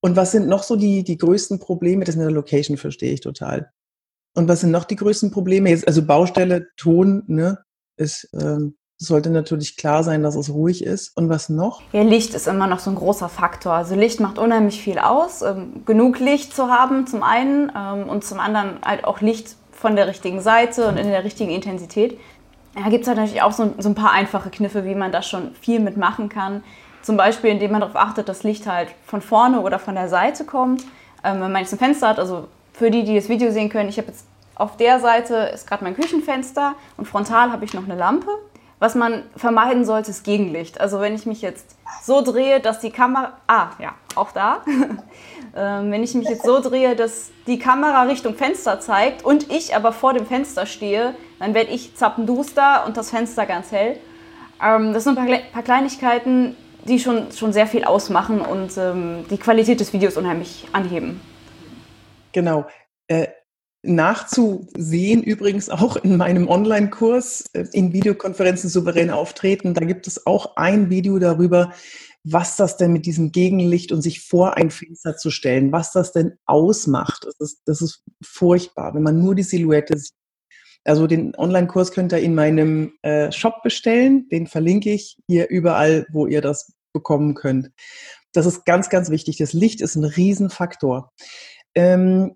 Und 0.00 0.16
was 0.16 0.32
sind 0.32 0.48
noch 0.48 0.64
so 0.64 0.76
die, 0.76 1.04
die 1.04 1.16
größten 1.16 1.58
Probleme? 1.60 2.04
Das 2.04 2.14
in 2.14 2.20
der 2.20 2.30
Location 2.30 2.76
verstehe 2.76 3.12
ich 3.12 3.20
total. 3.20 3.72
Und 4.38 4.48
was 4.48 4.60
sind 4.60 4.70
noch 4.70 4.84
die 4.84 4.94
größten 4.94 5.32
Probleme? 5.32 5.70
Jetzt, 5.70 5.88
also 5.88 6.00
Baustelle, 6.00 6.68
Ton, 6.76 7.24
ne, 7.26 7.58
ist, 7.96 8.28
ähm, 8.32 8.76
sollte 8.96 9.30
natürlich 9.30 9.76
klar 9.76 10.04
sein, 10.04 10.22
dass 10.22 10.36
es 10.36 10.50
ruhig 10.50 10.84
ist. 10.84 11.16
Und 11.16 11.28
was 11.28 11.48
noch? 11.48 11.82
Ja, 11.92 12.02
Licht 12.02 12.34
ist 12.34 12.46
immer 12.46 12.68
noch 12.68 12.78
so 12.78 12.90
ein 12.90 12.94
großer 12.94 13.28
Faktor. 13.28 13.72
Also 13.72 13.96
Licht 13.96 14.20
macht 14.20 14.38
unheimlich 14.38 14.80
viel 14.80 15.00
aus. 15.00 15.42
Ähm, 15.42 15.82
genug 15.84 16.20
Licht 16.20 16.54
zu 16.54 16.68
haben 16.68 17.08
zum 17.08 17.24
einen 17.24 17.72
ähm, 17.76 18.08
und 18.08 18.22
zum 18.22 18.38
anderen 18.38 18.78
halt 18.84 19.04
auch 19.04 19.20
Licht 19.20 19.56
von 19.72 19.96
der 19.96 20.06
richtigen 20.06 20.40
Seite 20.40 20.86
und 20.86 20.98
in 20.98 21.08
der 21.08 21.24
richtigen 21.24 21.50
Intensität. 21.50 22.16
Da 22.76 22.90
gibt 22.90 23.02
es 23.02 23.08
halt 23.08 23.18
natürlich 23.18 23.42
auch 23.42 23.52
so, 23.52 23.74
so, 23.78 23.88
ein 23.88 23.96
paar 23.96 24.12
einfache 24.12 24.50
Kniffe, 24.50 24.84
wie 24.84 24.94
man 24.94 25.10
da 25.10 25.22
schon 25.22 25.52
viel 25.60 25.80
mitmachen 25.80 26.28
kann. 26.28 26.62
Zum 27.02 27.16
Beispiel, 27.16 27.50
indem 27.50 27.72
man 27.72 27.80
darauf 27.80 27.96
achtet, 27.96 28.28
dass 28.28 28.44
Licht 28.44 28.68
halt 28.68 28.90
von 29.04 29.20
vorne 29.20 29.62
oder 29.62 29.80
von 29.80 29.96
der 29.96 30.08
Seite 30.08 30.44
kommt. 30.44 30.82
Ähm, 31.24 31.40
wenn 31.40 31.50
man 31.50 31.62
jetzt 31.62 31.72
ein 31.72 31.78
Fenster 31.78 32.08
hat, 32.08 32.20
also 32.20 32.46
für 32.78 32.90
die, 32.90 33.04
die 33.04 33.16
das 33.16 33.28
Video 33.28 33.50
sehen 33.50 33.68
können, 33.68 33.88
ich 33.88 33.98
habe 33.98 34.08
jetzt 34.08 34.24
auf 34.54 34.76
der 34.76 34.98
Seite 34.98 35.50
ist 35.54 35.68
gerade 35.68 35.84
mein 35.84 35.94
Küchenfenster 35.94 36.74
und 36.96 37.06
frontal 37.06 37.52
habe 37.52 37.64
ich 37.64 37.74
noch 37.74 37.84
eine 37.84 37.94
Lampe. 37.94 38.28
Was 38.80 38.94
man 38.94 39.24
vermeiden 39.36 39.84
sollte, 39.84 40.10
ist 40.10 40.24
Gegenlicht. 40.24 40.80
Also 40.80 41.00
wenn 41.00 41.14
ich 41.14 41.26
mich 41.26 41.42
jetzt 41.42 41.76
so 42.02 42.22
drehe, 42.22 42.60
dass 42.60 42.80
die 42.80 42.90
Kamera... 42.90 43.32
Ah, 43.46 43.70
ja, 43.80 43.94
auch 44.14 44.30
da. 44.30 44.62
ähm, 45.56 45.90
wenn 45.90 46.02
ich 46.02 46.14
mich 46.14 46.28
jetzt 46.28 46.44
so 46.44 46.60
drehe, 46.60 46.94
dass 46.94 47.30
die 47.46 47.58
Kamera 47.58 48.02
Richtung 48.02 48.34
Fenster 48.34 48.78
zeigt 48.78 49.24
und 49.24 49.50
ich 49.50 49.74
aber 49.74 49.92
vor 49.92 50.12
dem 50.12 50.26
Fenster 50.26 50.66
stehe, 50.66 51.14
dann 51.40 51.54
werde 51.54 51.70
ich 51.70 51.96
zappenduster 51.96 52.84
und 52.86 52.96
das 52.96 53.10
Fenster 53.10 53.46
ganz 53.46 53.72
hell. 53.72 53.98
Ähm, 54.62 54.92
das 54.92 55.04
sind 55.04 55.18
ein 55.18 55.26
paar, 55.26 55.38
paar, 55.52 55.62
Kleinigkeiten, 55.62 56.56
die 56.84 57.00
schon, 57.00 57.32
schon 57.32 57.52
sehr 57.52 57.66
viel 57.66 57.84
ausmachen 57.84 58.40
und 58.40 58.76
ähm, 58.76 59.24
die 59.30 59.38
Qualität 59.38 59.80
des 59.80 59.92
Videos 59.92 60.16
unheimlich 60.16 60.66
anheben. 60.72 61.20
Genau. 62.32 62.66
Äh, 63.08 63.28
nachzusehen 63.82 65.22
übrigens 65.22 65.70
auch 65.70 65.96
in 65.96 66.16
meinem 66.16 66.48
Online-Kurs 66.48 67.46
äh, 67.52 67.64
in 67.72 67.92
Videokonferenzen 67.92 68.68
souverän 68.68 69.10
auftreten. 69.10 69.74
Da 69.74 69.84
gibt 69.84 70.06
es 70.06 70.26
auch 70.26 70.56
ein 70.56 70.90
Video 70.90 71.18
darüber, 71.18 71.72
was 72.24 72.56
das 72.56 72.76
denn 72.76 72.92
mit 72.92 73.06
diesem 73.06 73.32
Gegenlicht 73.32 73.92
und 73.92 74.02
sich 74.02 74.20
vor 74.20 74.56
ein 74.56 74.70
Fenster 74.70 75.16
zu 75.16 75.30
stellen, 75.30 75.72
was 75.72 75.92
das 75.92 76.12
denn 76.12 76.32
ausmacht. 76.46 77.24
Das 77.24 77.36
ist, 77.38 77.62
das 77.66 77.80
ist 77.80 78.02
furchtbar, 78.22 78.94
wenn 78.94 79.02
man 79.02 79.22
nur 79.22 79.34
die 79.34 79.42
Silhouette 79.44 79.96
sieht. 79.96 80.12
Also 80.84 81.06
den 81.06 81.34
Online-Kurs 81.36 81.92
könnt 81.92 82.12
ihr 82.12 82.18
in 82.18 82.34
meinem 82.34 82.92
äh, 83.02 83.30
Shop 83.30 83.62
bestellen. 83.62 84.28
Den 84.30 84.46
verlinke 84.46 84.90
ich 84.90 85.18
hier 85.28 85.48
überall, 85.48 86.06
wo 86.12 86.26
ihr 86.26 86.40
das 86.40 86.72
bekommen 86.92 87.34
könnt. 87.34 87.70
Das 88.32 88.46
ist 88.46 88.64
ganz, 88.64 88.88
ganz 88.88 89.10
wichtig. 89.10 89.36
Das 89.36 89.52
Licht 89.52 89.80
ist 89.80 89.96
ein 89.96 90.04
Riesenfaktor. 90.04 91.12
Ähm, 91.78 92.34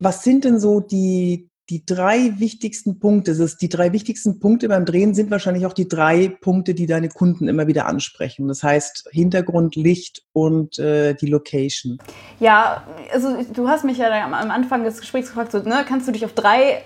was 0.00 0.24
sind 0.24 0.44
denn 0.44 0.58
so 0.58 0.80
die, 0.80 1.48
die 1.70 1.86
drei 1.86 2.32
wichtigsten 2.38 2.98
Punkte? 2.98 3.30
Das 3.30 3.38
ist, 3.38 3.62
die 3.62 3.68
drei 3.68 3.92
wichtigsten 3.92 4.40
Punkte 4.40 4.68
beim 4.68 4.84
Drehen 4.84 5.14
sind 5.14 5.30
wahrscheinlich 5.30 5.66
auch 5.66 5.72
die 5.72 5.86
drei 5.86 6.36
Punkte, 6.40 6.74
die 6.74 6.86
deine 6.86 7.08
Kunden 7.08 7.46
immer 7.46 7.68
wieder 7.68 7.86
ansprechen. 7.86 8.48
Das 8.48 8.64
heißt 8.64 9.08
Hintergrund, 9.12 9.76
Licht 9.76 10.22
und 10.32 10.80
äh, 10.80 11.14
die 11.14 11.28
Location. 11.28 11.98
Ja, 12.40 12.82
also 13.12 13.36
du 13.52 13.68
hast 13.68 13.84
mich 13.84 13.98
ja 13.98 14.10
am 14.24 14.34
Anfang 14.34 14.82
des 14.82 14.98
Gesprächs 14.98 15.28
gefragt, 15.28 15.52
so, 15.52 15.60
ne, 15.60 15.84
kannst 15.86 16.08
du 16.08 16.12
dich 16.12 16.24
auf 16.24 16.32
drei 16.32 16.82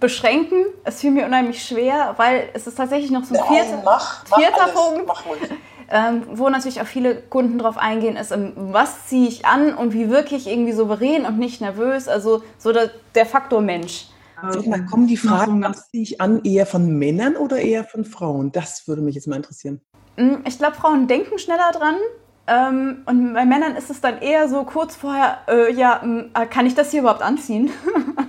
beschränken? 0.00 0.64
Es 0.84 1.00
fiel 1.00 1.10
mir 1.10 1.26
unheimlich 1.26 1.62
schwer, 1.62 2.14
weil 2.16 2.48
es 2.54 2.66
ist 2.66 2.76
tatsächlich 2.76 3.10
noch 3.10 3.24
so 3.24 3.34
ein 3.34 3.44
vierter, 3.44 3.82
mach, 3.84 4.24
mach 4.30 4.38
vierter 4.38 4.62
alles, 4.62 4.74
Punkt. 4.74 5.06
Mach 5.06 5.26
ruhig 5.26 5.42
ähm, 5.90 6.22
wo 6.32 6.48
natürlich 6.48 6.80
auch 6.80 6.86
viele 6.86 7.16
Kunden 7.16 7.58
drauf 7.58 7.78
eingehen, 7.78 8.16
ist, 8.16 8.32
ähm, 8.32 8.52
was 8.56 9.06
ziehe 9.06 9.28
ich 9.28 9.46
an 9.46 9.74
und 9.74 9.92
wie 9.92 10.10
wirklich 10.10 10.46
irgendwie 10.46 10.72
souverän 10.72 11.24
und 11.24 11.38
nicht 11.38 11.60
nervös, 11.60 12.08
also 12.08 12.42
so 12.58 12.72
der, 12.72 12.90
der 13.14 13.26
Faktor 13.26 13.60
Mensch. 13.60 14.06
Sag 14.50 14.66
mal, 14.66 14.84
kommen 14.84 15.06
die 15.06 15.16
Fragen, 15.16 15.62
was 15.62 15.90
ziehe 15.90 16.02
ich 16.02 16.20
an, 16.20 16.42
eher 16.44 16.66
von 16.66 16.98
Männern 16.98 17.36
oder 17.36 17.58
eher 17.58 17.84
von 17.84 18.04
Frauen? 18.04 18.52
Das 18.52 18.86
würde 18.86 19.00
mich 19.00 19.14
jetzt 19.14 19.26
mal 19.26 19.36
interessieren. 19.36 19.80
Mm, 20.16 20.36
ich 20.44 20.58
glaube, 20.58 20.76
Frauen 20.76 21.08
denken 21.08 21.38
schneller 21.38 21.72
dran. 21.72 21.96
Ähm, 22.48 23.02
und 23.06 23.34
bei 23.34 23.44
Männern 23.44 23.74
ist 23.76 23.90
es 23.90 24.00
dann 24.00 24.20
eher 24.20 24.48
so 24.48 24.62
kurz 24.64 24.94
vorher, 24.94 25.38
äh, 25.48 25.72
ja, 25.72 26.00
mm, 26.04 26.30
äh, 26.34 26.46
kann 26.46 26.66
ich 26.66 26.74
das 26.74 26.90
hier 26.90 27.00
überhaupt 27.00 27.22
anziehen? 27.22 27.70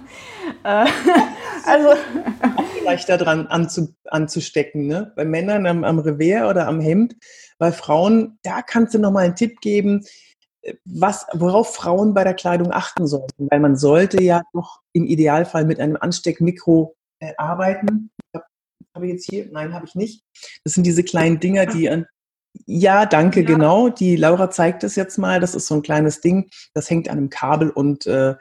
äh, 0.63 0.85
also 1.65 1.89
leichter 2.83 3.17
dran 3.17 3.47
anzu, 3.47 3.93
anzustecken, 4.05 4.87
ne? 4.87 5.11
Bei 5.15 5.25
Männern 5.25 5.67
am, 5.67 5.83
am 5.83 5.99
Revers 5.99 6.49
oder 6.49 6.67
am 6.67 6.79
Hemd 6.79 7.15
bei 7.57 7.71
Frauen, 7.71 8.37
da 8.43 8.61
kannst 8.61 8.93
du 8.93 8.99
nochmal 8.99 9.25
einen 9.25 9.35
Tipp 9.35 9.59
geben, 9.61 10.05
äh, 10.61 10.73
was, 10.85 11.25
worauf 11.33 11.75
Frauen 11.75 12.13
bei 12.13 12.23
der 12.23 12.33
Kleidung 12.33 12.71
achten 12.71 13.07
sollten. 13.07 13.47
Weil 13.49 13.59
man 13.59 13.75
sollte 13.75 14.21
ja 14.21 14.41
doch 14.53 14.81
im 14.93 15.05
Idealfall 15.05 15.65
mit 15.65 15.79
einem 15.79 15.97
Ansteckmikro 15.97 16.95
äh, 17.19 17.33
arbeiten. 17.37 18.11
Habe 18.33 18.45
hab 18.93 19.03
ich 19.03 19.11
jetzt 19.11 19.29
hier? 19.29 19.47
Nein, 19.51 19.73
habe 19.73 19.85
ich 19.85 19.95
nicht. 19.95 20.23
Das 20.63 20.73
sind 20.73 20.85
diese 20.85 21.03
kleinen 21.03 21.39
Dinger, 21.39 21.65
die 21.65 21.89
an, 21.89 22.05
Ja, 22.65 23.05
danke, 23.05 23.41
ja. 23.41 23.47
genau. 23.47 23.89
Die 23.89 24.15
Laura 24.15 24.49
zeigt 24.49 24.83
es 24.83 24.95
jetzt 24.95 25.17
mal. 25.17 25.39
Das 25.39 25.55
ist 25.55 25.67
so 25.67 25.75
ein 25.75 25.81
kleines 25.81 26.21
Ding, 26.21 26.49
das 26.73 26.89
hängt 26.89 27.09
an 27.09 27.17
einem 27.17 27.29
Kabel 27.29 27.69
und 27.69 28.05
äh, 28.05 28.35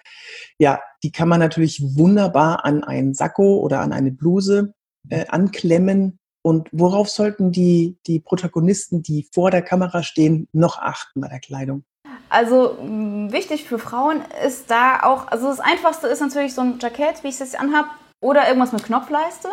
ja, 0.59 0.81
die 1.03 1.13
kann 1.13 1.29
man 1.29 1.41
natürlich 1.41 1.83
wunderbar 1.97 2.65
an 2.65 2.85
einen 2.85 3.15
Sakko 3.15 3.61
oder 3.61 3.81
an 3.81 3.93
eine 3.93 4.11
Bluse 4.11 4.75
äh, 5.09 5.27
anklemmen. 5.29 6.19
Und 6.47 6.69
worauf 6.71 7.09
sollten 7.09 7.51
die, 7.51 7.97
die 8.07 8.21
Protagonisten, 8.21 9.03
die 9.03 9.27
vor 9.35 9.51
der 9.51 9.63
Kamera 9.63 10.05
stehen, 10.05 10.47
noch 10.53 10.79
achten 10.79 11.21
bei 11.21 11.27
der 11.27 11.41
Kleidung? 11.41 11.83
Also 12.29 12.79
wichtig 12.81 13.65
für 13.65 13.81
Frauen 13.81 14.23
ist 14.47 14.71
da 14.71 15.03
auch, 15.03 15.27
also 15.27 15.49
das 15.49 15.59
Einfachste 15.59 16.07
ist 16.07 16.21
natürlich 16.21 16.55
so 16.55 16.61
ein 16.61 16.79
Jackett, 16.79 17.25
wie 17.25 17.29
ich 17.31 17.35
es 17.35 17.41
jetzt 17.41 17.59
anhabe, 17.59 17.89
oder 18.21 18.47
irgendwas 18.47 18.71
mit 18.71 18.85
Knopfleiste. 18.85 19.49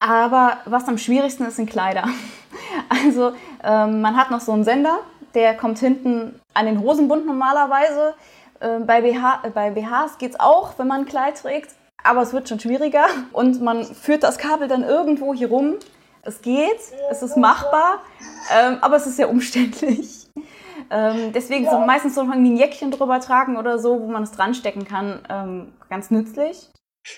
Aber 0.00 0.56
was 0.64 0.88
am 0.88 0.98
schwierigsten 0.98 1.44
ist, 1.46 1.54
sind 1.54 1.70
Kleider. 1.70 2.02
Also 2.88 3.32
ähm, 3.62 4.00
man 4.00 4.16
hat 4.16 4.32
noch 4.32 4.40
so 4.40 4.50
einen 4.50 4.64
Sender, 4.64 4.98
der 5.34 5.54
kommt 5.56 5.78
hinten 5.78 6.40
an 6.52 6.66
den 6.66 6.80
Hosenbund 6.80 7.26
normalerweise. 7.26 8.14
Ähm, 8.60 8.86
bei, 8.86 9.02
BH, 9.02 9.42
äh, 9.44 9.50
bei 9.50 9.70
BHs 9.70 10.18
geht 10.18 10.32
es 10.32 10.40
auch, 10.40 10.78
wenn 10.78 10.88
man 10.88 11.02
ein 11.02 11.06
Kleid 11.06 11.36
trägt, 11.36 11.76
aber 12.02 12.22
es 12.22 12.32
wird 12.32 12.48
schon 12.48 12.58
schwieriger. 12.58 13.04
Und 13.32 13.62
man 13.62 13.84
führt 13.84 14.24
das 14.24 14.38
Kabel 14.38 14.66
dann 14.66 14.82
irgendwo 14.82 15.32
hier 15.32 15.48
rum. 15.48 15.76
Es 16.28 16.42
geht, 16.42 16.78
es 17.10 17.22
ist 17.22 17.38
machbar, 17.38 18.02
ähm, 18.54 18.76
aber 18.82 18.96
es 18.96 19.06
ist 19.06 19.16
sehr 19.16 19.30
umständlich. 19.30 20.26
Ähm, 20.90 21.32
deswegen 21.34 21.64
ja. 21.64 21.70
so 21.70 21.78
meistens 21.78 22.14
so 22.14 22.20
ein 22.20 22.56
Jäckchen 22.56 22.90
drüber 22.90 23.18
tragen 23.20 23.56
oder 23.56 23.78
so, 23.78 24.00
wo 24.00 24.06
man 24.06 24.22
es 24.22 24.32
dran 24.32 24.54
stecken 24.54 24.84
kann, 24.84 25.20
ähm, 25.30 25.72
ganz 25.88 26.10
nützlich. 26.10 26.68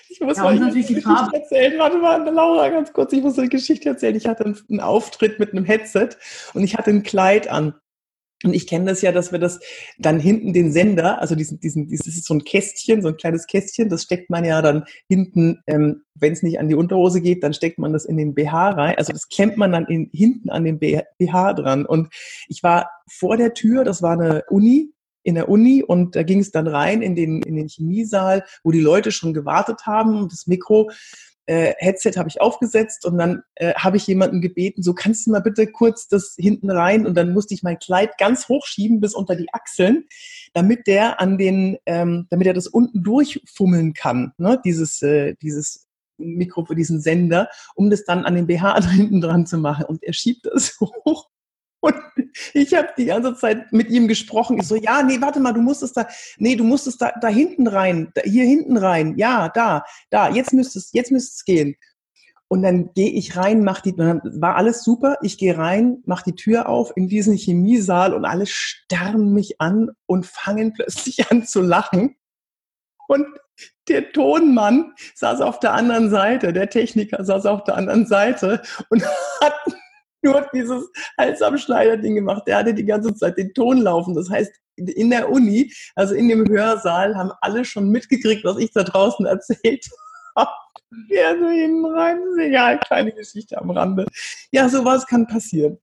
Ich 0.07 0.21
muss 0.21 0.37
ja, 0.37 0.43
mal 0.43 0.55
eine 0.55 0.71
Geschichte 0.71 1.01
Farbe. 1.01 1.35
erzählen. 1.35 1.77
Warte 1.77 1.97
mal, 1.97 2.23
Laura, 2.29 2.69
ganz 2.69 2.93
kurz, 2.93 3.11
ich 3.11 3.21
muss 3.21 3.37
eine 3.37 3.49
Geschichte 3.49 3.89
erzählen. 3.89 4.15
Ich 4.15 4.27
hatte 4.27 4.45
einen 4.45 4.79
Auftritt 4.79 5.39
mit 5.39 5.51
einem 5.51 5.65
Headset 5.65 6.09
und 6.53 6.63
ich 6.63 6.77
hatte 6.77 6.91
ein 6.91 7.03
Kleid 7.03 7.49
an. 7.49 7.73
Und 8.43 8.53
ich 8.53 8.67
kenne 8.67 8.85
das 8.85 9.01
ja, 9.01 9.11
dass 9.11 9.31
wir 9.31 9.39
das 9.39 9.59
dann 9.99 10.19
hinten 10.19 10.53
den 10.53 10.71
Sender, 10.71 11.21
also 11.21 11.35
diesen, 11.35 11.59
diesen, 11.59 11.87
dieses 11.87 12.07
ist 12.07 12.25
so 12.25 12.33
ein 12.33 12.43
Kästchen, 12.43 13.01
so 13.01 13.09
ein 13.09 13.17
kleines 13.17 13.47
Kästchen, 13.47 13.89
das 13.89 14.03
steckt 14.03 14.29
man 14.29 14.45
ja 14.45 14.61
dann 14.61 14.85
hinten, 15.07 15.61
ähm, 15.67 16.03
wenn 16.15 16.33
es 16.33 16.43
nicht 16.43 16.59
an 16.59 16.67
die 16.67 16.75
Unterhose 16.75 17.21
geht, 17.21 17.43
dann 17.43 17.53
steckt 17.53 17.79
man 17.79 17.93
das 17.93 18.05
in 18.05 18.17
den 18.17 18.33
BH 18.33 18.71
rein. 18.71 18.95
Also 18.97 19.13
das 19.13 19.29
klemmt 19.29 19.57
man 19.57 19.71
dann 19.71 19.85
in, 19.85 20.09
hinten 20.13 20.49
an 20.49 20.63
den 20.63 20.79
BH 20.79 21.53
dran. 21.53 21.85
Und 21.85 22.09
ich 22.47 22.63
war 22.63 22.89
vor 23.09 23.37
der 23.37 23.53
Tür, 23.53 23.83
das 23.83 24.01
war 24.01 24.19
eine 24.19 24.43
Uni, 24.49 24.93
in 25.23 25.35
der 25.35 25.49
Uni 25.49 25.83
und 25.83 26.15
da 26.15 26.23
ging 26.23 26.39
es 26.39 26.51
dann 26.51 26.67
rein 26.67 27.01
in 27.01 27.15
den, 27.15 27.41
in 27.43 27.55
den 27.55 27.67
Chemiesaal, 27.67 28.43
wo 28.63 28.71
die 28.71 28.79
Leute 28.79 29.11
schon 29.11 29.33
gewartet 29.33 29.85
haben 29.85 30.17
und 30.17 30.31
das 30.31 30.47
Mikro. 30.47 30.89
Äh, 31.51 31.75
Headset 31.79 32.13
habe 32.15 32.29
ich 32.29 32.39
aufgesetzt 32.39 33.05
und 33.05 33.17
dann 33.17 33.43
äh, 33.55 33.73
habe 33.73 33.97
ich 33.97 34.07
jemanden 34.07 34.39
gebeten, 34.39 34.83
so 34.83 34.93
kannst 34.93 35.27
du 35.27 35.31
mal 35.31 35.41
bitte 35.41 35.67
kurz 35.67 36.07
das 36.07 36.33
hinten 36.39 36.71
rein 36.71 37.05
und 37.05 37.15
dann 37.15 37.33
musste 37.33 37.53
ich 37.53 37.61
mein 37.61 37.77
Kleid 37.77 38.17
ganz 38.17 38.47
hochschieben 38.47 39.01
bis 39.01 39.13
unter 39.13 39.35
die 39.35 39.53
Achseln, 39.53 40.05
damit 40.53 40.87
der 40.87 41.19
an 41.19 41.37
den, 41.37 41.77
ähm, 41.85 42.25
damit 42.29 42.47
er 42.47 42.53
das 42.53 42.67
unten 42.67 43.03
durchfummeln 43.03 43.91
kann, 43.91 44.31
ne? 44.37 44.61
dieses, 44.63 45.01
äh, 45.01 45.35
dieses 45.41 45.87
Mikro 46.17 46.63
für 46.63 46.75
diesen 46.75 47.01
Sender, 47.01 47.49
um 47.75 47.89
das 47.89 48.05
dann 48.05 48.23
an 48.23 48.35
den 48.35 48.47
BH 48.47 48.81
hinten 48.89 49.19
dran 49.19 49.45
zu 49.45 49.57
machen. 49.57 49.83
Und 49.87 50.03
er 50.03 50.13
schiebt 50.13 50.45
das 50.45 50.79
hoch 51.05 51.27
und 51.81 51.95
ich 52.53 52.73
habe 52.73 52.89
die 52.97 53.05
ganze 53.05 53.35
Zeit 53.35 53.71
mit 53.73 53.89
ihm 53.89 54.07
gesprochen. 54.07 54.57
Ich 54.59 54.67
so, 54.67 54.75
ja, 54.75 55.03
nee, 55.03 55.19
warte 55.19 55.39
mal, 55.39 55.51
du 55.51 55.61
musstest 55.61 55.97
da, 55.97 56.07
nee, 56.37 56.55
du 56.55 56.63
musstest 56.63 57.01
da, 57.01 57.11
da 57.19 57.27
hinten 57.27 57.67
rein, 57.67 58.11
da, 58.13 58.21
hier 58.21 58.45
hinten 58.45 58.77
rein, 58.77 59.17
ja, 59.17 59.49
da, 59.49 59.83
da, 60.09 60.29
jetzt 60.29 60.53
müsste 60.53 60.79
es, 60.79 60.93
jetzt 60.93 61.11
müsste 61.11 61.33
es 61.35 61.45
gehen. 61.45 61.75
Und 62.47 62.63
dann 62.63 62.93
gehe 62.93 63.09
ich 63.09 63.37
rein, 63.37 63.63
mach 63.63 63.79
die, 63.79 63.95
dann 63.95 64.21
war 64.25 64.57
alles 64.57 64.83
super. 64.83 65.17
Ich 65.21 65.37
gehe 65.37 65.57
rein, 65.57 66.03
mach 66.05 66.21
die 66.21 66.35
Tür 66.35 66.67
auf 66.67 66.91
in 66.97 67.07
diesen 67.07 67.37
Chemiesaal 67.37 68.13
und 68.13 68.25
alle 68.25 68.45
starren 68.45 69.31
mich 69.31 69.61
an 69.61 69.91
und 70.05 70.25
fangen 70.25 70.73
plötzlich 70.73 71.31
an 71.31 71.45
zu 71.45 71.61
lachen. 71.61 72.17
Und 73.07 73.25
der 73.87 74.11
Tonmann 74.11 74.93
saß 75.15 75.39
auf 75.39 75.59
der 75.59 75.73
anderen 75.73 76.09
Seite, 76.09 76.51
der 76.51 76.69
Techniker 76.69 77.23
saß 77.23 77.45
auf 77.45 77.63
der 77.63 77.75
anderen 77.75 78.05
Seite 78.05 78.61
und 78.89 79.03
hat 79.41 79.53
nur 80.23 80.47
dieses 80.53 80.89
Hals 81.17 81.41
am 81.41 81.57
Schneider-Ding 81.57 82.15
gemacht. 82.15 82.43
Der 82.47 82.57
hatte 82.57 82.73
die 82.73 82.85
ganze 82.85 83.13
Zeit 83.15 83.37
den 83.37 83.53
Ton 83.53 83.79
laufen. 83.81 84.15
Das 84.15 84.29
heißt, 84.29 84.51
in 84.75 85.09
der 85.09 85.29
Uni, 85.29 85.71
also 85.95 86.15
in 86.15 86.29
dem 86.29 86.47
Hörsaal, 86.47 87.15
haben 87.15 87.31
alle 87.41 87.65
schon 87.65 87.89
mitgekriegt, 87.89 88.43
was 88.43 88.57
ich 88.57 88.71
da 88.71 88.83
draußen 88.83 89.25
erzählt 89.27 89.85
habe. 90.35 90.51
Ja, 91.07 91.37
so 91.37 91.47
hinten 91.47 91.85
rein, 91.85 92.19
ist 92.31 92.39
egal, 92.39 92.79
kleine 92.79 93.11
Geschichte 93.13 93.57
am 93.57 93.69
Rande. 93.69 94.05
Ja, 94.51 94.67
sowas 94.67 95.07
kann 95.07 95.27
passieren. 95.27 95.77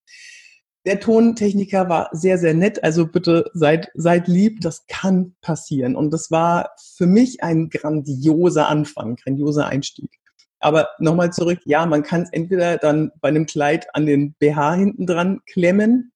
Der 0.85 1.00
Tontechniker 1.00 1.88
war 1.88 2.09
sehr, 2.12 2.38
sehr 2.38 2.54
nett. 2.54 2.83
Also 2.83 3.07
bitte 3.07 3.50
seid, 3.52 3.90
seid 3.95 4.28
lieb, 4.28 4.61
das 4.61 4.87
kann 4.87 5.35
passieren. 5.40 5.97
Und 5.97 6.12
das 6.12 6.30
war 6.30 6.71
für 6.95 7.07
mich 7.07 7.42
ein 7.42 7.68
grandioser 7.68 8.68
Anfang, 8.68 9.16
grandioser 9.16 9.66
Einstieg. 9.66 10.17
Aber 10.61 10.88
nochmal 10.99 11.33
zurück, 11.33 11.61
ja, 11.65 11.87
man 11.87 12.03
kann 12.03 12.23
es 12.23 12.31
entweder 12.31 12.79
dann 12.79 13.12
bei 13.21 13.29
einem 13.29 13.47
Kleid 13.47 13.87
an 13.95 14.07
den 14.07 14.35
BH 14.35 14.75
hinten 14.75 15.07
dran 15.07 15.41
klemmen 15.47 16.12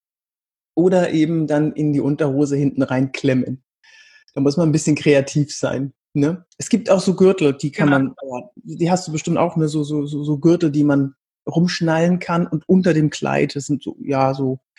oder 0.75 1.11
eben 1.11 1.47
dann 1.47 1.73
in 1.73 1.93
die 1.93 2.01
Unterhose 2.01 2.57
hinten 2.57 2.83
rein 2.83 3.13
klemmen. 3.13 3.63
Da 4.35 4.41
muss 4.41 4.57
man 4.57 4.69
ein 4.69 4.73
bisschen 4.73 4.97
kreativ 4.97 5.55
sein. 5.55 5.93
Ne? 6.15 6.45
Es 6.59 6.69
gibt 6.69 6.91
auch 6.91 7.01
so 7.01 7.15
Gürtel, 7.15 7.55
die 7.55 7.71
kann 7.71 7.91
ja. 7.91 7.99
man, 7.99 8.15
die 8.57 8.91
hast 8.91 9.09
du 9.09 9.13
bestimmt 9.13 9.39
auch, 9.39 9.57
ne? 9.57 9.69
so, 9.69 9.83
so, 9.85 10.07
so, 10.07 10.25
so 10.25 10.39
Gürtel, 10.39 10.71
die 10.71 10.85
man 10.85 11.15
rumschnallen 11.47 12.19
kann 12.19 12.47
und 12.47 12.69
unter 12.69 12.95
dem 12.95 13.11
Kleid, 13.11 13.57
das 13.57 13.67
sind 13.67 13.83
so, 13.83 13.97
ja, 14.01 14.35
so, 14.35 14.55
äh, 14.55 14.72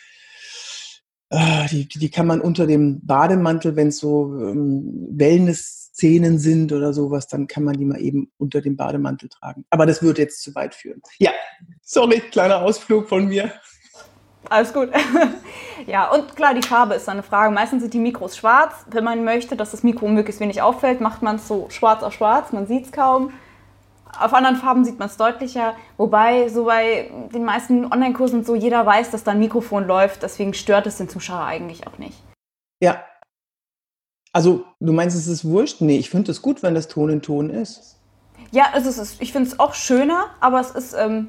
die, 1.70 1.88
die 1.88 2.10
kann 2.10 2.26
man 2.26 2.40
unter 2.40 2.66
dem 2.66 3.04
Bademantel, 3.06 3.76
wenn 3.76 3.88
es 3.88 3.98
so 3.98 4.34
ähm, 4.38 5.08
Wellness 5.10 5.84
Szenen 5.94 6.40
sind 6.40 6.72
oder 6.72 6.92
sowas, 6.92 7.28
dann 7.28 7.46
kann 7.46 7.62
man 7.62 7.76
die 7.76 7.84
mal 7.84 8.00
eben 8.00 8.32
unter 8.36 8.60
dem 8.60 8.76
Bademantel 8.76 9.28
tragen. 9.28 9.64
Aber 9.70 9.86
das 9.86 10.02
würde 10.02 10.22
jetzt 10.22 10.42
zu 10.42 10.52
weit 10.56 10.74
führen. 10.74 11.00
Ja, 11.18 11.30
sorry, 11.82 12.18
kleiner 12.18 12.62
Ausflug 12.62 13.08
von 13.08 13.26
mir. 13.28 13.52
Alles 14.50 14.72
gut. 14.72 14.90
ja, 15.86 16.10
und 16.10 16.34
klar, 16.34 16.52
die 16.52 16.66
Farbe 16.66 16.94
ist 16.94 17.08
eine 17.08 17.22
Frage. 17.22 17.54
Meistens 17.54 17.82
sind 17.82 17.94
die 17.94 18.00
Mikros 18.00 18.36
schwarz. 18.36 18.74
Wenn 18.90 19.04
man 19.04 19.24
möchte, 19.24 19.56
dass 19.56 19.70
das 19.70 19.84
Mikro 19.84 20.08
möglichst 20.08 20.40
wenig 20.40 20.60
auffällt, 20.60 21.00
macht 21.00 21.22
man 21.22 21.36
es 21.36 21.46
so 21.46 21.68
schwarz 21.70 22.02
auf 22.02 22.12
schwarz. 22.12 22.52
Man 22.52 22.66
sieht 22.66 22.86
es 22.86 22.92
kaum. 22.92 23.32
Auf 24.20 24.32
anderen 24.34 24.56
Farben 24.56 24.84
sieht 24.84 24.98
man 24.98 25.08
es 25.08 25.16
deutlicher. 25.16 25.74
Wobei, 25.96 26.48
so 26.48 26.64
bei 26.64 27.10
den 27.32 27.44
meisten 27.44 27.84
Online-Kursen 27.84 28.44
so, 28.44 28.54
jeder 28.54 28.84
weiß, 28.84 29.10
dass 29.10 29.24
da 29.24 29.32
ein 29.32 29.38
Mikrofon 29.38 29.86
läuft. 29.86 30.22
Deswegen 30.22 30.54
stört 30.54 30.86
es 30.86 30.96
den 30.96 31.08
Zuschauer 31.08 31.44
eigentlich 31.44 31.86
auch 31.86 31.98
nicht. 31.98 32.16
Ja, 32.80 33.02
also, 34.34 34.64
du 34.80 34.92
meinst, 34.92 35.16
es 35.16 35.28
ist 35.28 35.44
wurscht? 35.44 35.80
Nee, 35.80 35.96
ich 35.96 36.10
finde 36.10 36.32
es 36.32 36.42
gut, 36.42 36.64
wenn 36.64 36.74
das 36.74 36.88
Ton 36.88 37.08
in 37.08 37.22
Ton 37.22 37.50
ist. 37.50 38.00
Ja, 38.50 38.64
es 38.74 38.84
ist, 38.84 39.22
ich 39.22 39.32
finde 39.32 39.48
es 39.48 39.60
auch 39.60 39.74
schöner, 39.74 40.26
aber 40.40 40.58
es 40.58 40.72
ist, 40.72 40.92
ähm, 40.92 41.28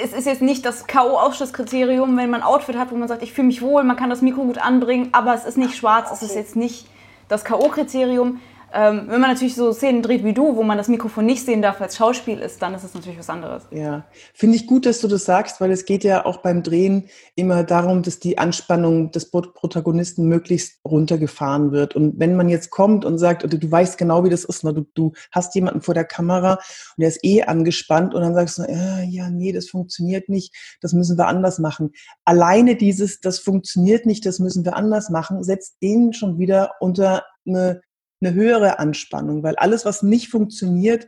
es 0.00 0.12
ist 0.12 0.26
jetzt 0.26 0.42
nicht 0.42 0.64
das 0.64 0.86
K.O.-Ausschlusskriterium, 0.86 2.16
wenn 2.16 2.30
man 2.30 2.42
ein 2.42 2.46
Outfit 2.46 2.78
hat, 2.78 2.92
wo 2.92 2.94
man 2.94 3.08
sagt, 3.08 3.24
ich 3.24 3.32
fühle 3.32 3.48
mich 3.48 3.62
wohl, 3.62 3.82
man 3.82 3.96
kann 3.96 4.10
das 4.10 4.22
Mikro 4.22 4.44
gut 4.44 4.58
anbringen, 4.58 5.08
aber 5.10 5.34
es 5.34 5.44
ist 5.44 5.58
nicht 5.58 5.74
schwarz, 5.74 6.12
es 6.12 6.22
ist 6.22 6.36
jetzt 6.36 6.54
nicht 6.54 6.86
das 7.26 7.44
K.O.-Kriterium. 7.44 8.36
Ähm, 8.72 9.06
wenn 9.08 9.20
man 9.20 9.30
natürlich 9.30 9.54
so 9.54 9.72
Szenen 9.72 10.02
dreht 10.02 10.24
wie 10.24 10.34
du, 10.34 10.56
wo 10.56 10.62
man 10.62 10.76
das 10.76 10.88
Mikrofon 10.88 11.24
nicht 11.24 11.44
sehen 11.44 11.62
darf, 11.62 11.80
als 11.80 11.96
Schauspiel 11.96 12.38
ist, 12.38 12.60
dann 12.60 12.74
ist 12.74 12.84
es 12.84 12.94
natürlich 12.94 13.18
was 13.18 13.30
anderes. 13.30 13.64
Ja, 13.70 14.04
finde 14.34 14.56
ich 14.56 14.66
gut, 14.66 14.86
dass 14.86 15.00
du 15.00 15.08
das 15.08 15.24
sagst, 15.24 15.60
weil 15.60 15.70
es 15.70 15.84
geht 15.84 16.04
ja 16.04 16.26
auch 16.26 16.38
beim 16.38 16.62
Drehen 16.62 17.08
immer 17.36 17.64
darum, 17.64 18.02
dass 18.02 18.18
die 18.18 18.38
Anspannung 18.38 19.12
des 19.12 19.30
Protagonisten 19.30 20.28
möglichst 20.28 20.80
runtergefahren 20.84 21.72
wird. 21.72 21.94
Und 21.94 22.18
wenn 22.18 22.36
man 22.36 22.48
jetzt 22.48 22.70
kommt 22.70 23.04
und 23.04 23.18
sagt, 23.18 23.44
oder 23.44 23.56
du 23.56 23.70
weißt 23.70 23.98
genau, 23.98 24.24
wie 24.24 24.30
das 24.30 24.44
ist, 24.44 24.64
ne? 24.64 24.74
du, 24.74 24.86
du 24.94 25.12
hast 25.32 25.54
jemanden 25.54 25.80
vor 25.80 25.94
der 25.94 26.04
Kamera 26.04 26.54
und 26.54 27.00
der 27.00 27.08
ist 27.08 27.24
eh 27.24 27.42
angespannt 27.42 28.14
und 28.14 28.22
dann 28.22 28.34
sagst 28.34 28.58
du, 28.58 28.62
äh, 28.62 29.04
ja, 29.04 29.30
nee, 29.30 29.52
das 29.52 29.68
funktioniert 29.68 30.28
nicht, 30.28 30.54
das 30.80 30.92
müssen 30.92 31.16
wir 31.16 31.28
anders 31.28 31.58
machen. 31.58 31.92
Alleine 32.24 32.76
dieses, 32.76 33.20
das 33.20 33.38
funktioniert 33.38 34.06
nicht, 34.06 34.26
das 34.26 34.38
müssen 34.38 34.64
wir 34.64 34.76
anders 34.76 35.08
machen, 35.08 35.44
setzt 35.44 35.76
den 35.82 36.12
schon 36.12 36.38
wieder 36.38 36.72
unter 36.80 37.24
eine 37.46 37.80
eine 38.20 38.34
höhere 38.34 38.78
Anspannung, 38.78 39.42
weil 39.42 39.56
alles, 39.56 39.84
was 39.84 40.02
nicht 40.02 40.28
funktioniert, 40.28 41.06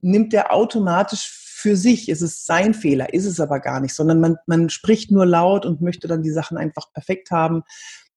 nimmt 0.00 0.34
er 0.34 0.52
automatisch 0.52 1.28
für 1.60 1.76
sich. 1.76 2.08
Es 2.08 2.22
ist 2.22 2.46
sein 2.46 2.72
Fehler, 2.74 3.12
ist 3.12 3.26
es 3.26 3.40
aber 3.40 3.60
gar 3.60 3.80
nicht, 3.80 3.94
sondern 3.94 4.20
man, 4.20 4.36
man 4.46 4.70
spricht 4.70 5.10
nur 5.10 5.26
laut 5.26 5.66
und 5.66 5.82
möchte 5.82 6.08
dann 6.08 6.22
die 6.22 6.30
Sachen 6.30 6.56
einfach 6.56 6.92
perfekt 6.92 7.30
haben. 7.30 7.62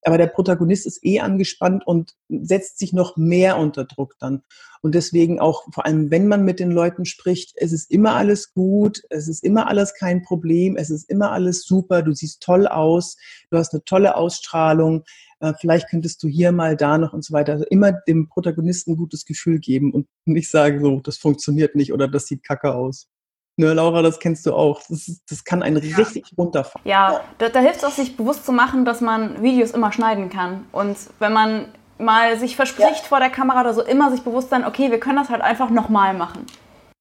Aber 0.05 0.17
der 0.17 0.27
Protagonist 0.27 0.85
ist 0.85 1.03
eh 1.05 1.19
angespannt 1.19 1.85
und 1.85 2.15
setzt 2.29 2.79
sich 2.79 2.93
noch 2.93 3.17
mehr 3.17 3.57
unter 3.57 3.85
Druck 3.85 4.15
dann. 4.19 4.43
Und 4.81 4.95
deswegen 4.95 5.39
auch, 5.39 5.63
vor 5.71 5.85
allem 5.85 6.11
wenn 6.11 6.27
man 6.27 6.43
mit 6.43 6.59
den 6.59 6.71
Leuten 6.71 7.05
spricht, 7.05 7.53
es 7.55 7.71
ist 7.71 7.89
immer 7.89 8.15
alles 8.15 8.53
gut, 8.53 9.01
es 9.09 9.27
ist 9.27 9.43
immer 9.43 9.67
alles 9.67 9.93
kein 9.93 10.23
Problem, 10.23 10.75
es 10.75 10.89
ist 10.89 11.09
immer 11.09 11.31
alles 11.31 11.63
super, 11.63 12.01
du 12.01 12.13
siehst 12.13 12.41
toll 12.41 12.67
aus, 12.67 13.15
du 13.49 13.57
hast 13.57 13.73
eine 13.73 13.83
tolle 13.85 14.15
Ausstrahlung, 14.17 15.03
äh, 15.39 15.53
vielleicht 15.59 15.89
könntest 15.89 16.21
du 16.23 16.27
hier 16.27 16.51
mal 16.51 16.75
da 16.75 16.97
noch 16.97 17.13
und 17.13 17.23
so 17.23 17.33
weiter. 17.33 17.53
Also 17.53 17.65
immer 17.65 17.91
dem 17.91 18.27
Protagonisten 18.27 18.93
ein 18.93 18.97
gutes 18.97 19.25
Gefühl 19.25 19.59
geben 19.59 19.93
und 19.93 20.07
nicht 20.25 20.49
sagen, 20.49 20.81
so, 20.81 20.99
das 20.99 21.17
funktioniert 21.17 21.75
nicht 21.75 21.93
oder 21.93 22.07
das 22.07 22.27
sieht 22.27 22.43
kacke 22.43 22.73
aus. 22.73 23.07
Ne, 23.55 23.73
Laura, 23.73 24.01
das 24.01 24.19
kennst 24.19 24.45
du 24.45 24.53
auch. 24.53 24.81
Das, 24.89 25.07
ist, 25.07 25.21
das 25.29 25.43
kann 25.43 25.61
einen 25.61 25.83
ja. 25.83 25.97
richtig 25.97 26.25
runterfahren. 26.37 26.81
Ja, 26.89 27.21
da, 27.37 27.49
da 27.49 27.59
hilft 27.59 27.77
es 27.77 27.83
auch, 27.83 27.91
sich 27.91 28.17
bewusst 28.17 28.45
zu 28.45 28.51
machen, 28.51 28.83
dass 28.83 28.99
man 28.99 29.43
Videos 29.43 29.71
immer 29.71 29.91
schneiden 29.91 30.29
kann. 30.29 30.65
Und 30.71 30.97
wenn 31.19 31.33
man 31.33 31.67
mal 31.99 32.39
sich 32.39 32.55
verspricht 32.55 33.03
ja. 33.03 33.07
vor 33.07 33.19
der 33.19 33.29
Kamera 33.29 33.61
oder 33.61 33.73
so, 33.73 33.83
immer 33.83 34.11
sich 34.11 34.21
bewusst 34.21 34.49
sein, 34.49 34.65
okay, 34.65 34.89
wir 34.89 34.99
können 34.99 35.17
das 35.17 35.29
halt 35.29 35.41
einfach 35.41 35.69
nochmal 35.69 36.15
machen. 36.15 36.47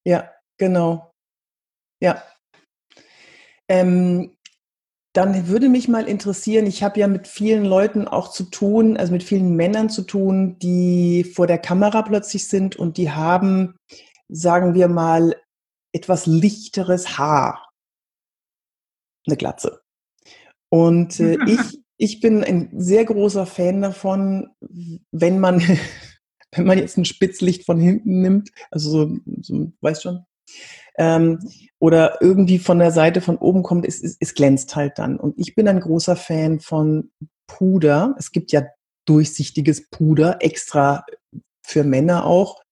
Ja, 0.05 0.31
genau. 0.59 1.11
Ja. 2.01 2.23
Ähm, 3.69 4.37
dann 5.15 5.47
würde 5.49 5.69
mich 5.69 5.89
mal 5.89 6.09
interessieren, 6.09 6.67
ich 6.67 6.83
habe 6.83 7.01
ja 7.01 7.07
mit 7.07 7.29
vielen 7.29 7.65
Leuten 7.65 8.09
auch 8.09 8.29
zu 8.29 8.45
tun, 8.45 8.97
also 8.97 9.13
mit 9.13 9.23
vielen 9.23 9.57
Männern 9.57 9.91
zu 9.91 10.03
tun, 10.03 10.59
die 10.59 11.25
vor 11.25 11.47
der 11.47 11.59
Kamera 11.59 12.03
plötzlich 12.03 12.49
sind 12.49 12.77
und 12.77 12.97
die 12.97 13.11
haben, 13.11 13.77
sagen 14.29 14.75
wir 14.75 14.89
mal, 14.89 15.37
etwas 15.93 16.27
lichteres 16.27 17.19
Haar. 17.19 17.71
Eine 19.27 19.37
Glatze. 19.37 19.83
Und 20.69 21.21
äh, 21.21 21.37
ich, 21.47 21.81
ich 21.97 22.21
bin 22.21 22.43
ein 22.43 22.71
sehr 22.77 23.05
großer 23.05 23.47
Fan 23.47 23.83
davon, 23.83 24.49
wenn 25.11 25.39
man, 25.39 25.61
wenn 26.53 26.67
man 26.67 26.79
jetzt 26.79 26.97
ein 26.97 27.05
Spitzlicht 27.05 27.65
von 27.65 27.79
hinten 27.79 28.21
nimmt, 28.21 28.51
also 28.71 28.91
so, 28.91 29.17
so 29.41 29.73
weißt 29.81 30.03
schon, 30.03 30.25
ähm, 30.97 31.39
oder 31.79 32.21
irgendwie 32.21 32.59
von 32.59 32.79
der 32.79 32.91
Seite 32.91 33.21
von 33.21 33.37
oben 33.37 33.63
kommt, 33.63 33.87
es, 33.87 34.03
es, 34.03 34.17
es 34.21 34.35
glänzt 34.35 34.77
halt 34.77 34.99
dann. 34.99 35.19
Und 35.19 35.39
ich 35.39 35.55
bin 35.55 35.69
ein 35.69 35.81
großer 35.81 36.17
Fan 36.17 36.61
von 36.61 37.11
Puder. 37.47 38.15
Es 38.19 38.33
gibt 38.33 38.53
ja 38.53 38.63
durchsichtiges 39.07 39.89
Puder, 39.91 40.39
extra 40.41 41.05
für 41.63 41.85
Männer 41.85 42.27
auch, 42.27 42.63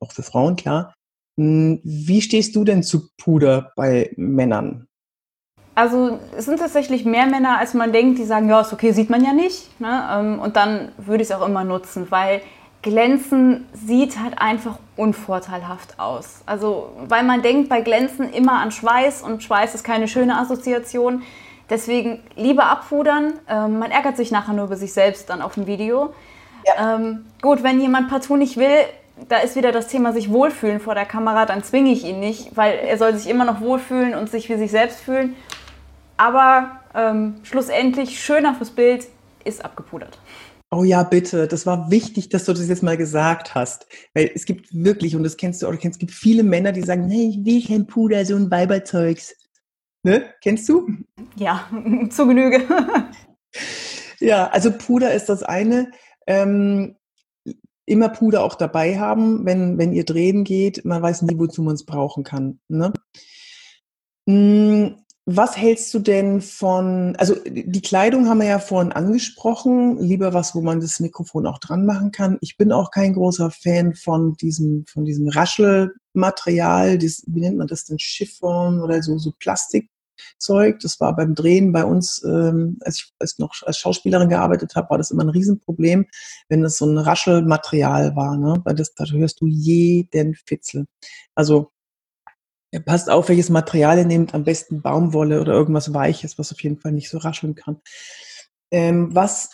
auch 0.00 0.12
für 0.12 0.22
Frauen, 0.22 0.56
klar. 0.56 0.94
Hm, 1.36 1.80
wie 1.82 2.22
stehst 2.22 2.54
du 2.56 2.64
denn 2.64 2.82
zu 2.82 3.08
Puder 3.16 3.72
bei 3.76 4.12
Männern? 4.16 4.86
Also 5.74 6.20
es 6.36 6.44
sind 6.44 6.60
tatsächlich 6.60 7.04
mehr 7.04 7.26
Männer, 7.26 7.58
als 7.58 7.74
man 7.74 7.92
denkt, 7.92 8.18
die 8.18 8.24
sagen, 8.24 8.48
ja, 8.48 8.60
ist 8.60 8.72
okay, 8.72 8.92
sieht 8.92 9.10
man 9.10 9.24
ja 9.24 9.32
nicht. 9.32 9.80
Ne? 9.80 10.08
Ähm, 10.12 10.38
und 10.38 10.56
dann 10.56 10.92
würde 10.98 11.22
ich 11.22 11.30
es 11.30 11.34
auch 11.34 11.44
immer 11.44 11.64
nutzen, 11.64 12.06
weil 12.10 12.42
Glänzen 12.82 13.66
sieht 13.72 14.20
halt 14.20 14.38
einfach 14.38 14.78
unvorteilhaft 14.96 15.98
aus. 15.98 16.42
Also, 16.46 16.92
weil 17.08 17.24
man 17.24 17.42
denkt 17.42 17.68
bei 17.68 17.80
Glänzen 17.80 18.32
immer 18.32 18.60
an 18.60 18.70
Schweiß 18.70 19.22
und 19.22 19.42
Schweiß 19.42 19.74
ist 19.74 19.84
keine 19.84 20.06
schöne 20.06 20.38
Assoziation. 20.38 21.22
Deswegen 21.70 22.20
lieber 22.36 22.66
abpudern. 22.66 23.32
Ähm, 23.48 23.78
man 23.78 23.90
ärgert 23.90 24.16
sich 24.16 24.30
nachher 24.30 24.52
nur 24.52 24.66
über 24.66 24.76
sich 24.76 24.92
selbst 24.92 25.30
dann 25.30 25.42
auf 25.42 25.54
dem 25.54 25.66
Video. 25.66 26.12
Ja. 26.66 26.96
Ähm, 26.96 27.24
gut, 27.42 27.62
wenn 27.62 27.80
jemand 27.80 28.10
partout 28.10 28.36
nicht 28.36 28.58
will, 28.58 28.84
da 29.28 29.38
ist 29.38 29.56
wieder 29.56 29.72
das 29.72 29.88
Thema 29.88 30.12
sich 30.12 30.30
wohlfühlen 30.30 30.80
vor 30.80 30.94
der 30.94 31.06
Kamera, 31.06 31.46
dann 31.46 31.62
zwinge 31.62 31.92
ich 31.92 32.04
ihn 32.04 32.20
nicht, 32.20 32.56
weil 32.56 32.78
er 32.78 32.98
soll 32.98 33.14
sich 33.14 33.30
immer 33.30 33.44
noch 33.44 33.60
wohlfühlen 33.60 34.14
und 34.14 34.30
sich 34.30 34.48
wie 34.48 34.56
sich 34.56 34.70
selbst 34.70 35.00
fühlen. 35.00 35.36
Aber 36.16 36.80
ähm, 36.94 37.36
schlussendlich 37.42 38.20
schöner 38.20 38.54
fürs 38.54 38.70
Bild 38.70 39.06
ist 39.44 39.64
abgepudert. 39.64 40.18
Oh 40.70 40.82
ja, 40.82 41.04
bitte. 41.04 41.46
Das 41.46 41.66
war 41.66 41.90
wichtig, 41.90 42.30
dass 42.30 42.44
du 42.46 42.52
das 42.52 42.68
jetzt 42.68 42.82
mal 42.82 42.96
gesagt 42.96 43.54
hast. 43.54 43.86
Weil 44.12 44.30
es 44.34 44.44
gibt 44.44 44.74
wirklich, 44.74 45.14
und 45.14 45.22
das 45.22 45.36
kennst 45.36 45.62
du 45.62 45.68
auch, 45.68 45.72
es 45.72 45.98
gibt 45.98 46.12
viele 46.12 46.42
Männer, 46.42 46.72
die 46.72 46.82
sagen, 46.82 47.08
hey, 47.08 47.28
ich 47.30 47.44
will 47.44 47.64
kein 47.64 47.86
Puder, 47.86 48.24
so 48.24 48.34
ein 48.34 48.50
Weiberzeugs. 48.50 49.36
Ne? 50.02 50.24
Kennst 50.42 50.68
du? 50.68 50.88
Ja, 51.36 51.68
zu 52.10 52.26
Genüge. 52.26 52.62
ja, 54.18 54.48
also 54.48 54.72
Puder 54.72 55.14
ist 55.14 55.28
das 55.28 55.42
eine. 55.44 55.92
Ähm, 56.26 56.96
immer 57.86 58.08
Puder 58.08 58.42
auch 58.42 58.54
dabei 58.54 58.98
haben, 58.98 59.44
wenn, 59.44 59.78
wenn 59.78 59.92
ihr 59.92 60.04
drehen 60.04 60.44
geht. 60.44 60.84
Man 60.84 61.02
weiß 61.02 61.22
nie, 61.22 61.38
wozu 61.38 61.62
man 61.62 61.74
es 61.74 61.84
brauchen 61.84 62.24
kann. 62.24 62.60
Ne? 62.68 62.92
Hm, 64.28 64.96
was 65.26 65.56
hältst 65.56 65.92
du 65.94 66.00
denn 66.00 66.42
von, 66.42 67.16
also 67.16 67.34
die 67.46 67.80
Kleidung 67.80 68.28
haben 68.28 68.40
wir 68.40 68.46
ja 68.46 68.58
vorhin 68.58 68.92
angesprochen, 68.92 69.98
lieber 69.98 70.34
was, 70.34 70.54
wo 70.54 70.60
man 70.60 70.80
das 70.80 71.00
Mikrofon 71.00 71.46
auch 71.46 71.58
dran 71.58 71.86
machen 71.86 72.10
kann. 72.10 72.36
Ich 72.42 72.58
bin 72.58 72.72
auch 72.72 72.90
kein 72.90 73.14
großer 73.14 73.50
Fan 73.50 73.94
von 73.94 74.34
diesem, 74.34 74.84
von 74.86 75.06
diesem 75.06 75.28
Raschelmaterial, 75.28 76.98
das, 76.98 77.22
wie 77.26 77.40
nennt 77.40 77.56
man 77.56 77.68
das 77.68 77.86
denn, 77.86 77.98
Chiffon 77.98 78.82
oder 78.82 79.02
so, 79.02 79.16
so 79.16 79.32
Plastikzeug. 80.14 80.80
Das 80.80 81.00
war 81.00 81.14
beim 81.16 81.34
Drehen 81.34 81.72
bei 81.72 81.84
uns, 81.84 82.22
ähm, 82.24 82.78
als 82.80 82.98
ich 82.98 83.12
als 83.18 83.38
noch 83.38 83.54
als 83.62 83.78
Schauspielerin 83.78 84.28
gearbeitet 84.28 84.74
habe, 84.76 84.90
war 84.90 84.98
das 84.98 85.10
immer 85.10 85.24
ein 85.24 85.30
Riesenproblem, 85.30 86.06
wenn 86.48 86.62
das 86.62 86.76
so 86.76 86.86
ein 86.86 86.98
Raschelmaterial 86.98 88.16
war, 88.16 88.36
ne? 88.36 88.60
Weil 88.64 88.74
das, 88.74 88.94
da 88.94 89.04
hörst 89.04 89.40
du 89.40 89.46
jeden 89.46 90.34
Fitzel. 90.34 90.86
Also 91.34 91.70
passt 92.84 93.08
auf, 93.08 93.28
welches 93.28 93.50
Material 93.50 93.98
ihr 93.98 94.04
nehmt, 94.04 94.34
am 94.34 94.44
besten 94.44 94.82
Baumwolle 94.82 95.40
oder 95.40 95.52
irgendwas 95.52 95.94
Weiches, 95.94 96.38
was 96.38 96.52
auf 96.52 96.60
jeden 96.62 96.78
Fall 96.78 96.92
nicht 96.92 97.08
so 97.08 97.18
rascheln 97.18 97.54
kann. 97.54 97.80
Ähm, 98.72 99.14
was 99.14 99.50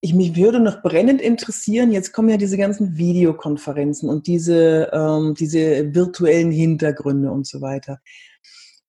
ich 0.00 0.14
mich 0.14 0.36
würde 0.36 0.60
noch 0.60 0.80
brennend 0.82 1.20
interessieren, 1.20 1.90
jetzt 1.90 2.12
kommen 2.12 2.28
ja 2.28 2.36
diese 2.36 2.56
ganzen 2.56 2.96
Videokonferenzen 2.96 4.08
und 4.08 4.28
diese, 4.28 4.88
ähm, 4.92 5.34
diese 5.34 5.92
virtuellen 5.92 6.52
Hintergründe 6.52 7.32
und 7.32 7.44
so 7.44 7.60
weiter. 7.60 8.00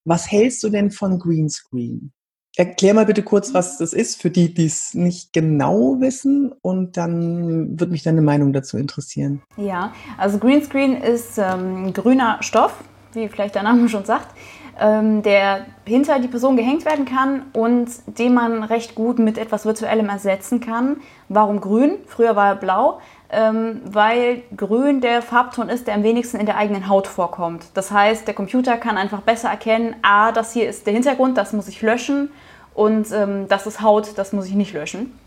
Was 0.06 0.32
hältst 0.32 0.64
du 0.64 0.70
denn 0.70 0.92
von 0.92 1.20
Greenscreen? 1.20 2.12
Erklär 2.58 2.94
mal 2.94 3.06
bitte 3.06 3.24
kurz, 3.24 3.54
was 3.54 3.78
das 3.78 3.94
ist, 3.94 4.22
für 4.22 4.30
die, 4.30 4.54
die 4.54 4.66
es 4.66 4.94
nicht 4.94 5.32
genau 5.32 6.02
wissen, 6.02 6.52
und 6.62 6.98
dann 6.98 7.80
würde 7.80 7.92
mich 7.92 8.04
deine 8.04 8.22
Meinung 8.22 8.52
dazu 8.52 8.78
interessieren. 8.78 9.42
Ja, 9.56 9.94
also 10.18 10.38
Greenscreen 10.38 10.98
ist 10.98 11.38
ähm, 11.38 11.94
grüner 11.94 12.40
Stoff, 12.42 12.74
wie 13.14 13.30
vielleicht 13.30 13.56
der 13.56 13.64
Name 13.64 13.88
schon 13.88 14.04
sagt, 14.04 14.36
ähm, 14.80 15.22
der 15.22 15.66
hinter 15.86 16.20
die 16.20 16.28
Person 16.28 16.58
gehängt 16.58 16.84
werden 16.86 17.06
kann 17.06 17.44
und 17.54 17.90
den 18.20 18.34
man 18.34 18.64
recht 18.64 18.96
gut 18.96 19.20
mit 19.20 19.38
etwas 19.38 19.66
Virtuellem 19.66 20.10
ersetzen 20.10 20.60
kann. 20.60 20.98
Warum 21.30 21.62
grün? 21.62 21.98
Früher 22.06 22.36
war 22.36 22.48
er 22.48 22.56
blau, 22.56 23.00
weil 23.34 24.44
grün 24.58 25.00
der 25.00 25.22
Farbton 25.22 25.70
ist, 25.70 25.88
der 25.88 25.96
am 25.96 26.04
wenigsten 26.04 26.38
in 26.38 26.46
der 26.46 26.58
eigenen 26.58 26.90
Haut 26.90 27.08
vorkommt. 27.08 27.66
Das 27.76 27.90
heißt, 27.90 28.28
der 28.28 28.34
Computer 28.34 28.78
kann 28.78 28.98
einfach 28.98 29.22
besser 29.22 29.50
erkennen, 29.50 29.96
ah, 30.02 30.34
das 30.34 30.52
hier 30.52 30.68
ist 30.70 30.86
der 30.86 30.94
Hintergrund, 30.94 31.38
das 31.38 31.54
muss 31.54 31.70
ich 31.70 31.82
löschen 31.82 32.30
und 32.74 33.08
ähm, 33.14 33.48
das 33.48 33.68
ist 33.68 33.82
Haut, 33.82 34.18
das 34.18 34.34
muss 34.34 34.48
ich 34.48 34.54
nicht 34.54 34.74
löschen. 34.74 35.18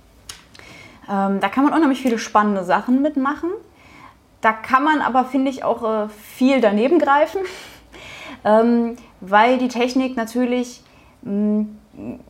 Ähm, 1.10 1.40
da 1.40 1.48
kann 1.48 1.64
man 1.64 1.72
unheimlich 1.72 2.02
viele 2.02 2.18
spannende 2.18 2.64
Sachen 2.64 3.00
mitmachen. 3.00 3.50
Da 4.42 4.52
kann 4.52 4.84
man 4.84 5.00
aber, 5.00 5.24
finde 5.24 5.50
ich, 5.50 5.64
auch 5.64 5.82
äh, 5.82 6.08
viel 6.08 6.60
daneben 6.60 6.98
greifen 6.98 7.40
ähm, 8.44 8.96
weil 9.20 9.56
die 9.56 9.68
Technik 9.68 10.16
natürlich, 10.16 10.82
mh, 11.22 11.64
mm, 11.94 12.20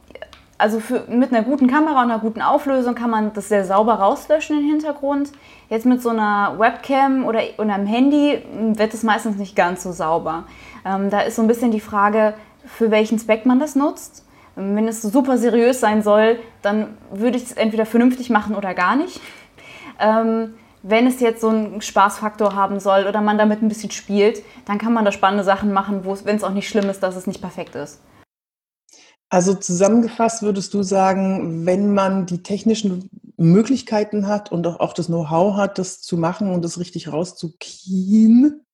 also 0.58 0.80
für, 0.80 1.04
mit 1.08 1.32
einer 1.32 1.42
guten 1.42 1.66
Kamera 1.66 2.02
und 2.02 2.10
einer 2.10 2.20
guten 2.20 2.42
Auflösung 2.42 2.94
kann 2.94 3.10
man 3.10 3.32
das 3.32 3.48
sehr 3.48 3.64
sauber 3.64 3.94
rauslöschen 3.94 4.58
im 4.58 4.66
Hintergrund. 4.66 5.32
Jetzt 5.68 5.86
mit 5.86 6.02
so 6.02 6.10
einer 6.10 6.58
Webcam 6.58 7.24
oder, 7.24 7.40
oder 7.58 7.74
einem 7.74 7.86
Handy 7.86 8.38
mm, 8.38 8.78
wird 8.78 8.94
es 8.94 9.02
meistens 9.02 9.36
nicht 9.36 9.56
ganz 9.56 9.82
so 9.82 9.92
sauber. 9.92 10.44
Ähm, 10.84 11.10
da 11.10 11.20
ist 11.20 11.36
so 11.36 11.42
ein 11.42 11.48
bisschen 11.48 11.70
die 11.70 11.80
Frage, 11.80 12.34
für 12.66 12.90
welchen 12.90 13.18
Zweck 13.18 13.46
man 13.46 13.58
das 13.58 13.74
nutzt. 13.74 14.24
Wenn 14.56 14.86
es 14.86 15.02
super 15.02 15.36
seriös 15.36 15.80
sein 15.80 16.02
soll, 16.02 16.38
dann 16.62 16.96
würde 17.10 17.36
ich 17.36 17.44
es 17.44 17.52
entweder 17.52 17.86
vernünftig 17.86 18.30
machen 18.30 18.54
oder 18.54 18.72
gar 18.74 18.94
nicht. 18.94 19.20
Ähm, 19.98 20.54
wenn 20.82 21.06
es 21.06 21.18
jetzt 21.20 21.40
so 21.40 21.48
einen 21.48 21.80
Spaßfaktor 21.80 22.54
haben 22.54 22.78
soll 22.78 23.06
oder 23.06 23.20
man 23.20 23.38
damit 23.38 23.62
ein 23.62 23.68
bisschen 23.68 23.90
spielt, 23.90 24.44
dann 24.66 24.78
kann 24.78 24.92
man 24.92 25.04
da 25.04 25.10
spannende 25.10 25.42
Sachen 25.42 25.72
machen, 25.72 26.04
wenn 26.04 26.36
es 26.36 26.44
auch 26.44 26.50
nicht 26.50 26.68
schlimm 26.68 26.88
ist, 26.90 27.02
dass 27.02 27.16
es 27.16 27.26
nicht 27.26 27.40
perfekt 27.40 27.74
ist. 27.74 28.00
Also 29.30 29.54
zusammengefasst 29.54 30.42
würdest 30.42 30.74
du 30.74 30.82
sagen, 30.82 31.66
wenn 31.66 31.92
man 31.92 32.26
die 32.26 32.42
technischen 32.42 33.10
Möglichkeiten 33.36 34.28
hat 34.28 34.52
und 34.52 34.66
auch 34.66 34.92
das 34.92 35.06
Know-how 35.06 35.56
hat, 35.56 35.78
das 35.78 36.00
zu 36.00 36.16
machen 36.16 36.50
und 36.50 36.64
das 36.64 36.78
richtig 36.78 37.12
rauszukien, 37.12 38.64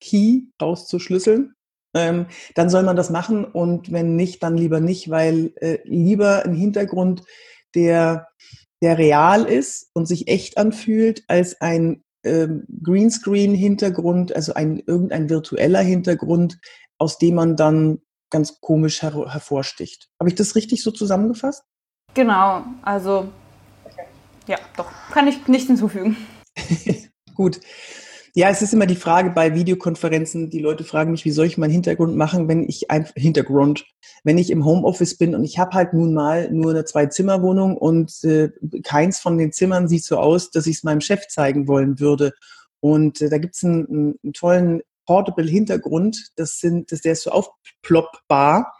key, 0.00 0.44
rauszuschlüsseln, 0.60 1.54
ähm, 1.94 2.26
dann 2.54 2.70
soll 2.70 2.82
man 2.82 2.96
das 2.96 3.10
machen. 3.10 3.44
Und 3.44 3.92
wenn 3.92 4.16
nicht, 4.16 4.42
dann 4.42 4.56
lieber 4.56 4.80
nicht, 4.80 5.10
weil 5.10 5.52
äh, 5.56 5.78
lieber 5.84 6.44
ein 6.44 6.54
Hintergrund, 6.54 7.22
der 7.74 8.26
der 8.82 8.98
real 8.98 9.44
ist 9.44 9.90
und 9.92 10.06
sich 10.06 10.28
echt 10.28 10.56
anfühlt, 10.58 11.24
als 11.28 11.60
ein 11.60 12.02
ähm, 12.24 12.66
Greenscreen-Hintergrund, 12.82 14.34
also 14.34 14.54
ein 14.54 14.82
irgendein 14.86 15.28
virtueller 15.28 15.80
Hintergrund, 15.80 16.58
aus 16.98 17.18
dem 17.18 17.34
man 17.34 17.56
dann 17.56 18.00
ganz 18.30 18.60
komisch 18.60 19.02
her 19.02 19.12
hervorsticht. 19.28 20.08
Habe 20.18 20.30
ich 20.30 20.36
das 20.36 20.54
richtig 20.54 20.82
so 20.82 20.90
zusammengefasst? 20.90 21.64
Genau, 22.14 22.64
also 22.82 23.28
ja, 24.46 24.58
doch, 24.76 24.90
kann 25.12 25.28
ich 25.28 25.46
nicht 25.46 25.66
hinzufügen. 25.66 26.16
Gut. 27.34 27.60
Ja, 28.34 28.48
es 28.48 28.62
ist 28.62 28.72
immer 28.72 28.86
die 28.86 28.96
Frage 28.96 29.30
bei 29.30 29.54
Videokonferenzen, 29.54 30.50
die 30.50 30.60
Leute 30.60 30.84
fragen 30.84 31.10
mich, 31.10 31.24
wie 31.24 31.32
soll 31.32 31.46
ich 31.46 31.58
meinen 31.58 31.72
Hintergrund 31.72 32.16
machen, 32.16 32.46
wenn 32.46 32.68
ich 32.68 32.90
ein 32.90 33.08
Hintergrund, 33.16 33.86
wenn 34.22 34.38
ich 34.38 34.50
im 34.50 34.64
Homeoffice 34.64 35.16
bin 35.16 35.34
und 35.34 35.42
ich 35.42 35.58
habe 35.58 35.72
halt 35.72 35.94
nun 35.94 36.14
mal 36.14 36.48
nur 36.52 36.70
eine 36.70 36.84
Zwei-Zimmer-Wohnung 36.84 37.76
und 37.76 38.22
äh, 38.22 38.50
keins 38.84 39.18
von 39.18 39.36
den 39.36 39.52
Zimmern 39.52 39.88
sieht 39.88 40.04
so 40.04 40.16
aus, 40.18 40.50
dass 40.50 40.68
ich 40.68 40.76
es 40.76 40.82
meinem 40.84 41.00
Chef 41.00 41.26
zeigen 41.26 41.66
wollen 41.66 41.98
würde. 41.98 42.32
Und 42.78 43.20
äh, 43.20 43.28
da 43.28 43.38
gibt 43.38 43.56
es 43.56 43.64
einen, 43.64 44.18
einen, 44.22 44.32
tollen 44.32 44.80
Portable 45.06 45.48
Hintergrund. 45.48 46.30
Das 46.36 46.58
sind, 46.58 46.92
das, 46.92 47.00
der 47.00 47.12
ist 47.12 47.22
so 47.22 47.30
aufploppbar. 47.30 48.72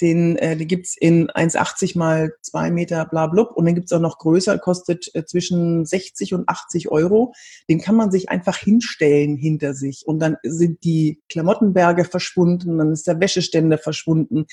Den, 0.00 0.36
äh, 0.36 0.56
den 0.56 0.66
gibt's 0.66 0.96
in 0.98 1.28
1,80 1.28 1.96
mal 1.96 2.32
2 2.42 2.72
Meter 2.72 3.04
bla 3.06 3.28
blub 3.28 3.52
und 3.54 3.64
dann 3.64 3.76
gibt's 3.76 3.92
auch 3.92 4.00
noch 4.00 4.18
größer, 4.18 4.58
kostet 4.58 5.08
äh, 5.14 5.24
zwischen 5.24 5.86
60 5.86 6.34
und 6.34 6.48
80 6.48 6.90
Euro. 6.90 7.32
Den 7.68 7.80
kann 7.80 7.94
man 7.94 8.10
sich 8.10 8.28
einfach 8.28 8.56
hinstellen 8.56 9.36
hinter 9.36 9.72
sich 9.72 10.02
und 10.04 10.18
dann 10.18 10.36
sind 10.42 10.82
die 10.82 11.22
Klamottenberge 11.28 12.04
verschwunden, 12.04 12.78
dann 12.78 12.92
ist 12.92 13.06
der 13.06 13.20
Wäscheständer 13.20 13.78
verschwunden. 13.78 14.46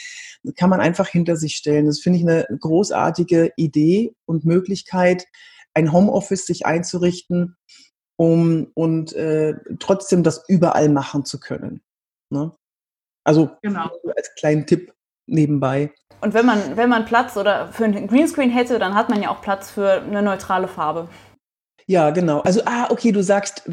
Das 0.44 0.54
kann 0.54 0.70
man 0.70 0.80
einfach 0.80 1.08
hinter 1.08 1.36
sich 1.36 1.56
stellen. 1.56 1.88
Das 1.88 2.00
finde 2.00 2.20
ich 2.20 2.26
eine 2.26 2.46
großartige 2.60 3.52
Idee 3.56 4.14
und 4.26 4.46
Möglichkeit, 4.46 5.26
ein 5.74 5.92
Homeoffice 5.92 6.46
sich 6.46 6.68
einzurichten, 6.68 7.58
um 8.22 8.68
und 8.76 9.14
äh, 9.14 9.56
trotzdem 9.80 10.22
das 10.22 10.48
überall 10.48 10.90
machen 10.90 11.26
zu 11.26 11.40
können. 11.40 11.82
Ne? 12.30 12.52
Also 13.24 13.50
genau. 13.64 13.90
als 14.16 14.36
kleinen 14.36 14.68
Tipp 14.68 14.94
nebenbei. 15.26 15.92
Und 16.22 16.36
wenn 16.36 16.46
man, 16.46 16.78
wenn 16.78 16.88
man 16.88 17.06
Platz 17.06 17.36
oder 17.36 17.70
für 17.70 17.86
einen 17.86 18.06
Greenscreen 18.06 18.52
hätte, 18.52 18.78
dann 18.78 18.94
hat 18.94 19.10
man 19.10 19.24
ja 19.24 19.32
auch 19.32 19.42
Platz 19.42 19.72
für 19.72 20.04
eine 20.04 20.22
neutrale 20.22 20.68
Farbe. 20.68 21.10
Ja, 21.88 22.12
genau. 22.12 22.42
Also, 22.42 22.62
ah, 22.66 22.92
okay, 22.92 23.12
du 23.12 23.24
sagst 23.24 23.68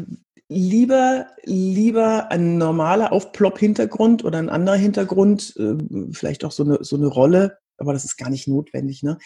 lieber, 0.47 1.27
lieber 1.43 2.31
ein 2.31 2.57
normaler 2.57 3.11
Aufplopp-Hintergrund 3.11 4.23
oder 4.23 4.39
ein 4.39 4.49
anderer 4.49 4.77
Hintergrund, 4.77 5.55
äh, 5.57 5.75
vielleicht 6.11 6.43
auch 6.43 6.51
so 6.51 6.63
eine, 6.63 6.79
so 6.81 6.95
eine 6.95 7.05
Rolle, 7.05 7.59
aber 7.77 7.93
das 7.93 8.03
ist 8.03 8.17
gar 8.17 8.31
nicht 8.31 8.47
notwendig, 8.47 9.03
ne? 9.03 9.19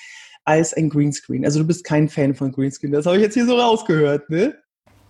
Als 0.44 0.74
ein 0.74 0.90
Greenscreen. 0.90 1.46
Also 1.46 1.60
du 1.60 1.66
bist 1.66 1.86
kein 1.86 2.10
Fan 2.10 2.36
von 2.36 2.52
Greenscreen. 2.52 2.92
Das 2.92 3.06
habe 3.06 3.16
ich 3.16 3.24
jetzt 3.24 3.36
hier 3.36 3.46
so 3.46 3.58
rausgehört, 3.58 4.30
ne? 4.30 4.58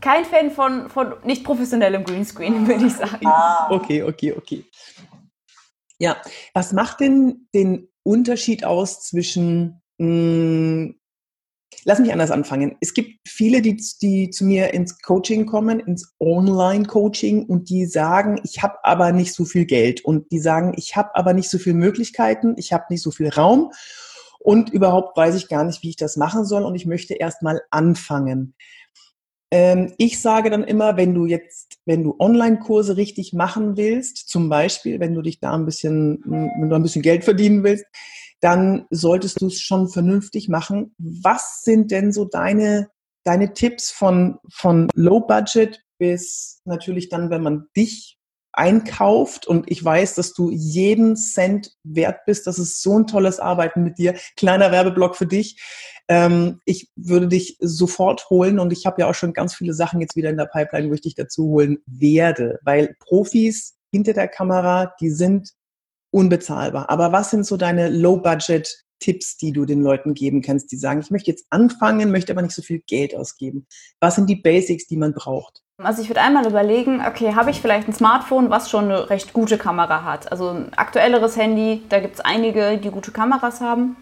Kein 0.04 0.26
Fan 0.26 0.52
von, 0.52 0.90
von 0.90 1.14
nicht 1.24 1.46
professionellem 1.46 2.04
Greenscreen, 2.04 2.68
würde 2.68 2.86
ich 2.86 2.94
sagen. 2.94 3.26
Ah. 3.26 3.70
Okay, 3.72 4.04
okay, 4.04 4.34
okay. 4.34 4.66
Ja, 5.98 6.18
was 6.54 6.74
macht 6.74 7.00
denn 7.00 7.48
den 7.54 7.88
Unterschied 8.04 8.66
aus 8.66 9.02
zwischen, 9.02 9.82
mh, 9.98 10.06
hm, 10.06 11.00
lass 11.86 12.00
mich 12.00 12.12
anders 12.12 12.32
anfangen. 12.32 12.76
Es 12.82 12.94
gibt 12.94 13.18
viele, 13.26 13.62
die, 13.62 13.82
die 14.02 14.30
zu 14.30 14.44
mir 14.44 14.74
ins 14.74 15.02
Coaching 15.02 15.46
kommen, 15.46 15.80
ins 15.80 16.14
Online-Coaching 16.20 17.46
und 17.46 17.70
die 17.70 17.86
sagen, 17.86 18.42
ich 18.44 18.62
habe 18.62 18.84
aber 18.84 19.14
nicht 19.14 19.34
so 19.34 19.46
viel 19.46 19.66
Geld 19.66 20.04
und 20.04 20.30
die 20.34 20.40
sagen, 20.40 20.74
ich 20.76 20.98
habe 20.98 21.16
aber 21.16 21.32
nicht 21.32 21.50
so 21.50 21.58
viele 21.58 21.78
Möglichkeiten, 21.78 22.56
ich 22.58 22.74
habe 22.74 22.86
nicht 22.90 23.02
so 23.02 23.12
viel 23.12 23.30
Raum 23.30 23.72
und 24.40 24.70
überhaupt 24.70 25.16
weiß 25.16 25.36
ich 25.36 25.48
gar 25.48 25.64
nicht, 25.64 25.82
wie 25.82 25.90
ich 25.92 25.96
das 25.96 26.18
machen 26.18 26.44
soll 26.44 26.64
und 26.64 26.76
ich 26.76 26.86
möchte 26.86 27.14
erst 27.14 27.42
mal 27.42 27.62
anfangen. 27.72 28.56
Ähm, 29.54 29.94
ich 30.00 30.20
sage 30.20 30.50
dann 30.50 30.64
immer, 30.64 30.98
wenn 30.98 31.14
du 31.14 31.28
jetzt, 31.28 31.78
wenn 31.86 32.04
du 32.04 32.16
Online-Kurse 32.18 32.98
richtig 32.98 33.34
machen 33.34 33.78
willst, 33.78 34.28
zum 34.28 34.50
Beispiel, 34.50 35.00
wenn 35.00 35.14
du 35.14 35.22
dich 35.22 35.40
da 35.40 35.54
ein 35.54 35.68
bisschen, 35.68 36.24
wenn 36.26 36.70
du 36.70 36.76
ein 36.76 36.82
bisschen 36.82 37.04
Geld 37.04 37.24
verdienen 37.24 37.64
willst, 37.64 37.86
dann 38.42 38.88
solltest 38.90 39.42
du 39.42 39.48
es 39.48 39.62
schon 39.62 39.90
vernünftig 39.90 40.50
machen. 40.50 40.96
Was 40.98 41.62
sind 41.62 41.92
denn 41.92 42.12
so 42.12 42.26
deine, 42.26 42.90
deine 43.26 43.54
Tipps 43.54 43.92
von, 43.92 44.40
von 44.52 44.88
Low 44.96 45.20
Budget 45.20 45.84
bis 46.00 46.60
natürlich 46.66 47.10
dann, 47.10 47.30
wenn 47.30 47.44
man 47.44 47.68
dich 47.78 48.18
einkauft 48.54 49.48
und 49.48 49.70
ich 49.70 49.84
weiß, 49.84 50.16
dass 50.16 50.34
du 50.34 50.52
jeden 50.52 51.16
Cent 51.16 51.74
wert 51.84 52.26
bist. 52.26 52.48
Das 52.48 52.60
ist 52.60 52.82
so 52.82 53.00
ein 53.00 53.08
tolles 53.08 53.40
Arbeiten 53.40 53.84
mit 53.84 53.98
dir. 53.98 54.16
Kleiner 54.38 54.72
Werbeblock 54.72 55.16
für 55.16 55.26
dich. 55.26 55.62
Ähm, 56.08 56.60
ich 56.66 56.90
würde 56.96 57.28
dich 57.28 57.58
sofort 57.60 58.30
holen 58.30 58.60
und 58.60 58.72
ich 58.72 58.86
habe 58.86 59.02
ja 59.02 59.10
auch 59.10 59.16
schon 59.16 59.34
ganz 59.34 59.56
viele 59.56 59.74
Sachen 59.74 60.02
jetzt 60.02 60.16
wieder 60.16 60.30
in 60.30 60.38
der 60.38 60.46
Pipeline, 60.46 60.90
wo 60.90 60.94
ich 60.94 61.02
dich 61.02 61.16
dazu 61.16 61.46
holen 61.46 61.80
werde, 61.86 62.60
weil 62.64 62.96
Profis 63.00 63.76
hinter 63.92 64.14
der 64.14 64.28
Kamera, 64.28 64.94
die 65.00 65.10
sind 65.10 65.54
unbezahlbar. 66.12 66.90
Aber 66.90 67.12
was 67.12 67.32
sind 67.32 67.46
so 67.46 67.58
deine 67.58 67.90
Low-Budget 67.90 68.84
Tipps, 69.00 69.36
die 69.36 69.52
du 69.52 69.66
den 69.66 69.82
Leuten 69.82 70.14
geben 70.14 70.42
kannst, 70.42 70.72
die 70.72 70.78
sagen, 70.78 71.02
ich 71.02 71.12
möchte 71.12 71.30
jetzt 71.30 71.46
anfangen, 71.50 72.12
möchte 72.12 72.32
aber 72.32 72.42
nicht 72.42 72.56
so 72.56 72.62
viel 72.62 72.80
Geld 72.88 73.14
ausgeben? 73.16 73.68
Was 74.00 74.16
sind 74.16 74.30
die 74.30 74.38
Basics, 74.38 74.88
die 74.88 74.96
man 74.96 75.14
braucht? 75.14 75.62
Also 75.86 76.02
ich 76.02 76.10
würde 76.10 76.22
einmal 76.22 76.48
überlegen, 76.48 77.04
okay, 77.06 77.36
habe 77.36 77.52
ich 77.52 77.62
vielleicht 77.62 77.88
ein 77.88 77.94
Smartphone, 77.94 78.50
was 78.50 78.70
schon 78.70 78.86
eine 78.86 79.10
recht 79.10 79.34
gute 79.34 79.58
Kamera 79.58 80.04
hat? 80.04 80.32
Also 80.32 80.50
ein 80.50 80.72
aktuelleres 80.76 81.38
Handy, 81.38 81.84
da 81.90 82.00
gibt 82.00 82.16
es 82.16 82.22
einige, 82.22 82.78
die 82.78 82.90
gute 82.90 83.12
Kameras 83.12 83.62
haben, 83.62 83.96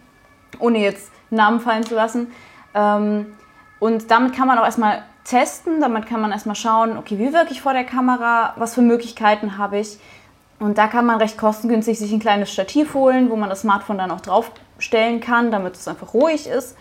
ohne 0.60 0.80
jetzt 0.80 1.12
Namen 1.30 1.60
fallen 1.60 1.84
zu 1.84 1.96
lassen. 1.96 2.32
Ähm, 2.74 3.34
und 3.80 4.12
damit 4.12 4.36
kann 4.36 4.48
man 4.48 4.60
auch 4.60 4.66
erstmal 4.66 5.04
testen, 5.24 5.82
damit 5.82 6.06
kann 6.06 6.22
man 6.22 6.32
erstmal 6.32 6.56
schauen, 6.56 6.98
okay, 6.98 7.18
wie 7.18 7.34
wirke 7.34 7.52
ich 7.52 7.62
vor 7.62 7.74
der 7.74 7.84
Kamera, 7.84 8.54
was 8.58 8.76
für 8.76 8.82
Möglichkeiten 8.82 9.58
habe 9.58 9.80
ich. 9.80 9.98
Und 10.60 10.78
da 10.78 10.88
kann 10.88 11.06
man 11.06 11.18
recht 11.18 11.38
kostengünstig 11.38 11.98
sich 11.98 12.12
ein 12.12 12.20
kleines 12.20 12.52
Stativ 12.52 12.94
holen, 12.94 13.30
wo 13.32 13.36
man 13.36 13.50
das 13.50 13.62
Smartphone 13.62 13.98
dann 13.98 14.12
auch 14.12 14.22
draufstellen 14.22 15.20
kann, 15.20 15.50
damit 15.50 15.76
es 15.76 15.88
einfach 15.88 16.14
ruhig 16.14 16.48
ist. 16.48 16.78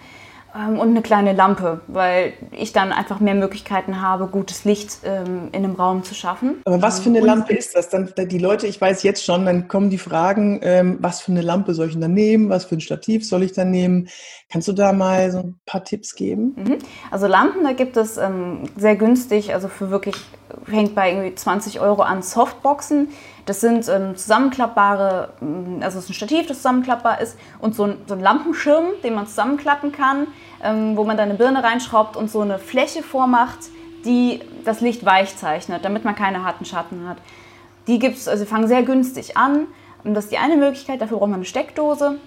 Ähm, 0.55 0.79
und 0.79 0.89
eine 0.89 1.03
kleine 1.03 1.33
Lampe, 1.33 1.81
weil 1.87 2.33
ich 2.53 2.73
dann 2.73 2.93
einfach 2.93 3.21
mehr 3.21 3.35
Möglichkeiten 3.35 4.03
habe, 4.03 4.27
gutes 4.27 4.65
Licht 4.65 4.99
ähm, 5.05 5.49
in 5.53 5.65
einem 5.65 5.75
Raum 5.75 6.03
zu 6.03 6.15
schaffen. 6.15 6.63
Aber 6.65 6.83
was 6.83 7.01
für 7.01 7.09
eine 7.09 7.21
Lampe 7.21 7.55
ist 7.55 7.77
das? 7.77 7.89
Dann 7.89 8.13
die 8.17 8.39
Leute, 8.39 8.67
ich 8.67 8.81
weiß 8.81 9.03
jetzt 9.03 9.25
schon, 9.25 9.47
dann 9.47 9.69
kommen 9.69 9.91
die 9.91 9.99
Fragen, 9.99 10.61
ähm, 10.63 10.99
was 11.01 11.21
für 11.21 11.33
eine 11.33 11.43
Lampe 11.43 11.75
soll 11.75 11.87
ich 11.87 11.93
denn 11.93 12.01
da 12.01 12.09
nehmen? 12.09 12.49
Was 12.49 12.65
für 12.65 12.77
ein 12.77 12.81
Stativ 12.81 13.27
soll 13.27 13.43
ich 13.43 13.53
da 13.53 13.65
nehmen? 13.65 14.09
Kannst 14.49 14.67
du 14.69 14.73
da 14.73 14.93
mal 14.93 15.31
so 15.31 15.39
ein 15.39 15.61
paar 15.67 15.85
Tipps 15.85 16.15
geben? 16.15 16.55
Mhm. 16.57 16.79
Also 17.11 17.27
Lampen, 17.27 17.63
da 17.63 17.73
gibt 17.73 17.97
es 17.97 18.17
ähm, 18.17 18.65
sehr 18.77 18.97
günstig, 18.97 19.55
also 19.55 19.69
für 19.69 19.91
wirklich, 19.91 20.17
hängt 20.71 20.95
bei 20.95 21.11
irgendwie 21.11 21.35
20 21.35 21.81
Euro 21.81 22.03
an 22.03 22.23
Softboxen. 22.23 23.09
Das 23.47 23.61
sind 23.61 23.89
ähm, 23.89 24.17
zusammenklappbare, 24.17 25.31
mm, 25.41 25.83
also 25.83 25.99
es 25.99 26.05
ist 26.05 26.11
ein 26.11 26.15
Stativ, 26.15 26.47
das 26.47 26.59
zusammenklappbar 26.59 27.21
ist 27.21 27.37
und 27.61 27.75
so 27.75 27.85
ein, 27.85 27.97
so 28.07 28.15
ein 28.15 28.21
Lampenschirm, 28.21 28.87
den 29.03 29.15
man 29.15 29.27
zusammenklappen 29.27 29.93
kann, 29.93 30.27
ähm, 30.63 30.97
wo 30.97 31.05
man 31.05 31.17
dann 31.17 31.29
eine 31.31 31.39
Birne 31.39 31.63
reinschraubt 31.63 32.17
und 32.17 32.31
so 32.31 32.41
eine 32.41 32.59
Fläche 32.59 33.03
vormacht, 33.03 33.59
die 34.05 34.41
das 34.65 34.81
Licht 34.81 35.05
weich 35.05 35.37
zeichnet, 35.37 35.85
damit 35.85 36.05
man 36.05 36.15
keine 36.15 36.45
harten 36.45 36.65
Schatten 36.65 37.09
hat. 37.09 37.19
Die 37.87 37.99
gibt 37.99 38.17
es, 38.17 38.29
also 38.29 38.45
fangen 38.45 38.69
sehr 38.69 38.83
günstig 38.83 39.37
an. 39.37 39.67
Und 40.05 40.15
das 40.15 40.25
ist 40.25 40.33
die 40.33 40.39
eine 40.39 40.57
Möglichkeit, 40.57 41.01
dafür 41.01 41.19
braucht 41.19 41.31
man 41.31 41.41
eine 41.41 41.45
Steckdose. 41.45 42.19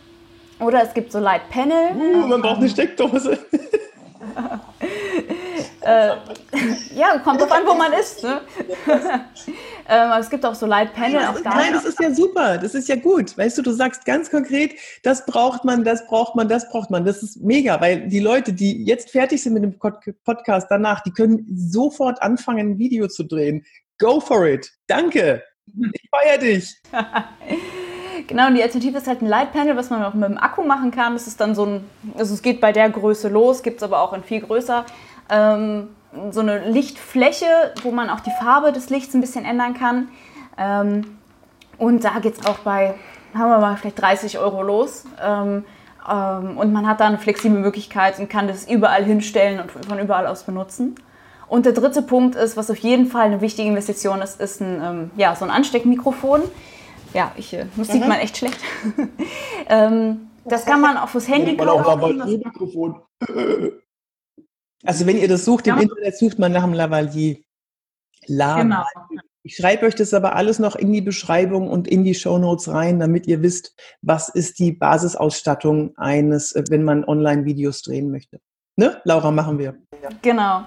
Oder 0.59 0.83
es 0.83 0.93
gibt 0.93 1.11
so 1.11 1.19
Light 1.19 1.49
Panel. 1.49 1.91
Uh, 1.95 2.27
man 2.27 2.41
braucht 2.41 2.57
eine 2.57 2.69
Steckdose. 2.69 3.39
äh, 5.85 6.15
ja, 6.95 7.17
kommt 7.19 7.41
drauf 7.41 7.51
an, 7.51 7.63
wo 7.65 7.73
man 7.73 7.93
ist. 7.93 8.23
Ne? 8.23 8.41
ähm, 9.89 10.11
es 10.19 10.29
gibt 10.29 10.45
auch 10.45 10.55
so 10.55 10.65
Light 10.65 10.93
Panel. 10.93 11.21
Nein, 11.21 11.35
nein, 11.43 11.73
das 11.73 11.85
ist 11.85 11.99
ja 11.99 12.13
super. 12.13 12.57
Das 12.57 12.73
ist 12.73 12.87
ja 12.87 12.95
gut. 12.95 13.37
Weißt 13.37 13.57
du, 13.57 13.61
du 13.61 13.71
sagst 13.71 14.05
ganz 14.05 14.29
konkret, 14.29 14.75
das 15.03 15.25
braucht 15.25 15.65
man, 15.65 15.83
das 15.83 16.07
braucht 16.07 16.35
man, 16.35 16.47
das 16.47 16.69
braucht 16.69 16.89
man. 16.89 17.05
Das 17.05 17.21
ist 17.21 17.41
mega, 17.41 17.79
weil 17.81 18.07
die 18.07 18.19
Leute, 18.19 18.53
die 18.53 18.85
jetzt 18.85 19.11
fertig 19.11 19.43
sind 19.43 19.53
mit 19.53 19.63
dem 19.63 19.77
Podcast 20.23 20.67
danach, 20.69 21.01
die 21.01 21.11
können 21.11 21.45
sofort 21.53 22.21
anfangen, 22.21 22.71
ein 22.71 22.79
Video 22.79 23.07
zu 23.07 23.23
drehen. 23.23 23.65
Go 23.99 24.19
for 24.19 24.45
it. 24.47 24.71
Danke. 24.87 25.43
Ich 25.93 26.09
feiere 26.09 26.37
dich. 26.37 26.75
Genau, 28.27 28.47
und 28.47 28.55
die 28.55 28.63
Alternative 28.63 28.97
ist 28.97 29.07
halt 29.07 29.21
ein 29.21 29.27
Lightpanel, 29.27 29.75
was 29.75 29.89
man 29.89 30.03
auch 30.03 30.13
mit 30.13 30.29
dem 30.29 30.37
Akku 30.37 30.63
machen 30.63 30.91
kann. 30.91 31.13
Das 31.13 31.27
ist 31.27 31.41
dann 31.41 31.55
so 31.55 31.65
ein, 31.65 31.89
also 32.15 32.33
es 32.33 32.41
geht 32.41 32.61
bei 32.61 32.71
der 32.71 32.89
Größe 32.89 33.27
los, 33.27 33.63
gibt 33.63 33.77
es 33.77 33.83
aber 33.83 34.01
auch 34.01 34.13
in 34.13 34.23
viel 34.23 34.41
größer. 34.41 34.85
Ähm, 35.29 35.89
so 36.31 36.41
eine 36.41 36.69
Lichtfläche, 36.69 37.45
wo 37.81 37.91
man 37.91 38.09
auch 38.09 38.19
die 38.19 38.31
Farbe 38.39 38.71
des 38.71 38.89
Lichts 38.89 39.13
ein 39.13 39.21
bisschen 39.21 39.45
ändern 39.45 39.73
kann. 39.73 40.09
Ähm, 40.57 41.17
und 41.77 42.03
da 42.03 42.19
geht 42.19 42.39
es 42.39 42.45
auch 42.45 42.59
bei, 42.59 42.95
haben 43.33 43.49
wir 43.49 43.59
mal 43.59 43.77
vielleicht 43.77 44.01
30 44.01 44.39
Euro 44.39 44.61
los. 44.61 45.05
Ähm, 45.21 45.65
ähm, 46.09 46.57
und 46.57 46.71
man 46.73 46.87
hat 46.87 46.99
da 46.99 47.07
eine 47.07 47.17
flexible 47.17 47.59
Möglichkeit 47.59 48.19
und 48.19 48.29
kann 48.29 48.47
das 48.47 48.69
überall 48.69 49.03
hinstellen 49.03 49.59
und 49.59 49.71
von 49.71 49.99
überall 49.99 50.27
aus 50.27 50.43
benutzen. 50.43 50.95
Und 51.47 51.65
der 51.65 51.73
dritte 51.73 52.01
Punkt 52.01 52.35
ist, 52.35 52.57
was 52.57 52.71
auf 52.71 52.77
jeden 52.77 53.05
Fall 53.07 53.25
eine 53.25 53.41
wichtige 53.41 53.67
Investition 53.67 54.21
ist, 54.21 54.39
ist 54.39 54.61
ein, 54.61 54.81
ähm, 54.83 55.11
ja, 55.17 55.35
so 55.35 55.45
ein 55.45 55.51
Ansteckmikrofon. 55.51 56.41
Ja, 57.13 57.31
ich, 57.37 57.53
äh, 57.53 57.65
das 57.75 57.89
sieht 57.89 58.07
man 58.07 58.19
echt 58.19 58.37
schlecht. 58.37 58.59
ähm, 59.69 60.29
das 60.45 60.65
kann 60.65 60.81
man 60.81 60.97
auch 60.97 61.09
fürs 61.09 61.27
Handy 61.27 61.55
kaufen. 61.55 62.95
Also 64.85 65.05
wenn 65.05 65.17
ihr 65.17 65.27
das 65.27 65.45
sucht, 65.45 65.67
im 65.67 65.79
Internet 65.79 66.17
sucht 66.17 66.39
man 66.39 66.51
nach 66.51 66.63
dem 66.63 66.73
Lavalier. 66.73 67.37
Lama. 68.27 68.61
Genau. 68.61 69.21
Ich 69.45 69.57
schreibe 69.57 69.85
euch 69.85 69.95
das 69.95 70.13
aber 70.13 70.35
alles 70.35 70.59
noch 70.59 70.77
in 70.77 70.93
die 70.93 71.01
Beschreibung 71.01 71.69
und 71.69 71.85
in 71.87 72.05
die 72.05 72.15
Shownotes 72.15 72.69
rein, 72.69 72.99
damit 72.99 73.27
ihr 73.27 73.41
wisst, 73.41 73.75
was 74.01 74.29
ist 74.29 74.57
die 74.59 74.71
Basisausstattung 74.71 75.97
eines, 75.97 76.53
äh, 76.53 76.63
wenn 76.69 76.83
man 76.83 77.03
Online-Videos 77.03 77.81
drehen 77.81 78.09
möchte. 78.09 78.39
Ne? 78.77 79.01
Laura, 79.03 79.31
machen 79.31 79.59
wir. 79.59 79.75
Ja. 80.01 80.09
Genau. 80.21 80.63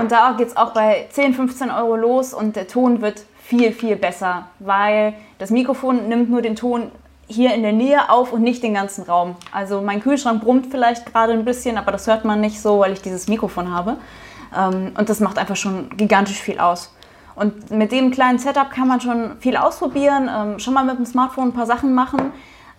Und 0.00 0.12
da 0.12 0.34
geht 0.38 0.48
es 0.48 0.56
auch 0.56 0.72
bei 0.72 1.08
10, 1.10 1.34
15 1.34 1.70
Euro 1.70 1.96
los 1.96 2.32
und 2.32 2.54
der 2.54 2.68
Ton 2.68 3.02
wird 3.02 3.24
viel, 3.42 3.72
viel 3.72 3.96
besser, 3.96 4.48
weil 4.60 5.14
das 5.38 5.50
Mikrofon 5.50 6.08
nimmt 6.08 6.30
nur 6.30 6.40
den 6.40 6.54
Ton 6.54 6.92
hier 7.30 7.54
in 7.54 7.62
der 7.62 7.72
Nähe 7.72 8.10
auf 8.10 8.32
und 8.32 8.42
nicht 8.42 8.62
den 8.62 8.74
ganzen 8.74 9.04
Raum. 9.04 9.36
Also 9.52 9.80
mein 9.80 10.02
Kühlschrank 10.02 10.42
brummt 10.42 10.66
vielleicht 10.70 11.06
gerade 11.06 11.32
ein 11.32 11.44
bisschen, 11.44 11.78
aber 11.78 11.92
das 11.92 12.06
hört 12.06 12.24
man 12.24 12.40
nicht 12.40 12.60
so, 12.60 12.80
weil 12.80 12.92
ich 12.92 13.02
dieses 13.02 13.28
Mikrofon 13.28 13.72
habe. 13.72 13.96
Ähm, 14.56 14.92
und 14.98 15.08
das 15.08 15.20
macht 15.20 15.38
einfach 15.38 15.56
schon 15.56 15.90
gigantisch 15.96 16.40
viel 16.40 16.58
aus. 16.58 16.92
Und 17.36 17.70
mit 17.70 17.92
dem 17.92 18.10
kleinen 18.10 18.38
Setup 18.38 18.70
kann 18.70 18.88
man 18.88 19.00
schon 19.00 19.38
viel 19.38 19.56
ausprobieren, 19.56 20.28
ähm, 20.28 20.58
schon 20.58 20.74
mal 20.74 20.84
mit 20.84 20.98
dem 20.98 21.06
Smartphone 21.06 21.48
ein 21.48 21.52
paar 21.52 21.66
Sachen 21.66 21.94
machen. 21.94 22.32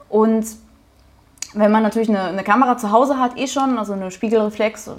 Und 0.10 0.46
wenn 1.54 1.72
man 1.72 1.82
natürlich 1.82 2.10
eine, 2.10 2.24
eine, 2.24 2.44
Kamera 2.44 2.78
zu 2.78 2.92
Hause 2.92 3.18
hat, 3.18 3.38
eh 3.38 3.48
schon, 3.48 3.78
also 3.78 3.94
eine 3.94 4.12
Spiegelreflex, 4.12 4.92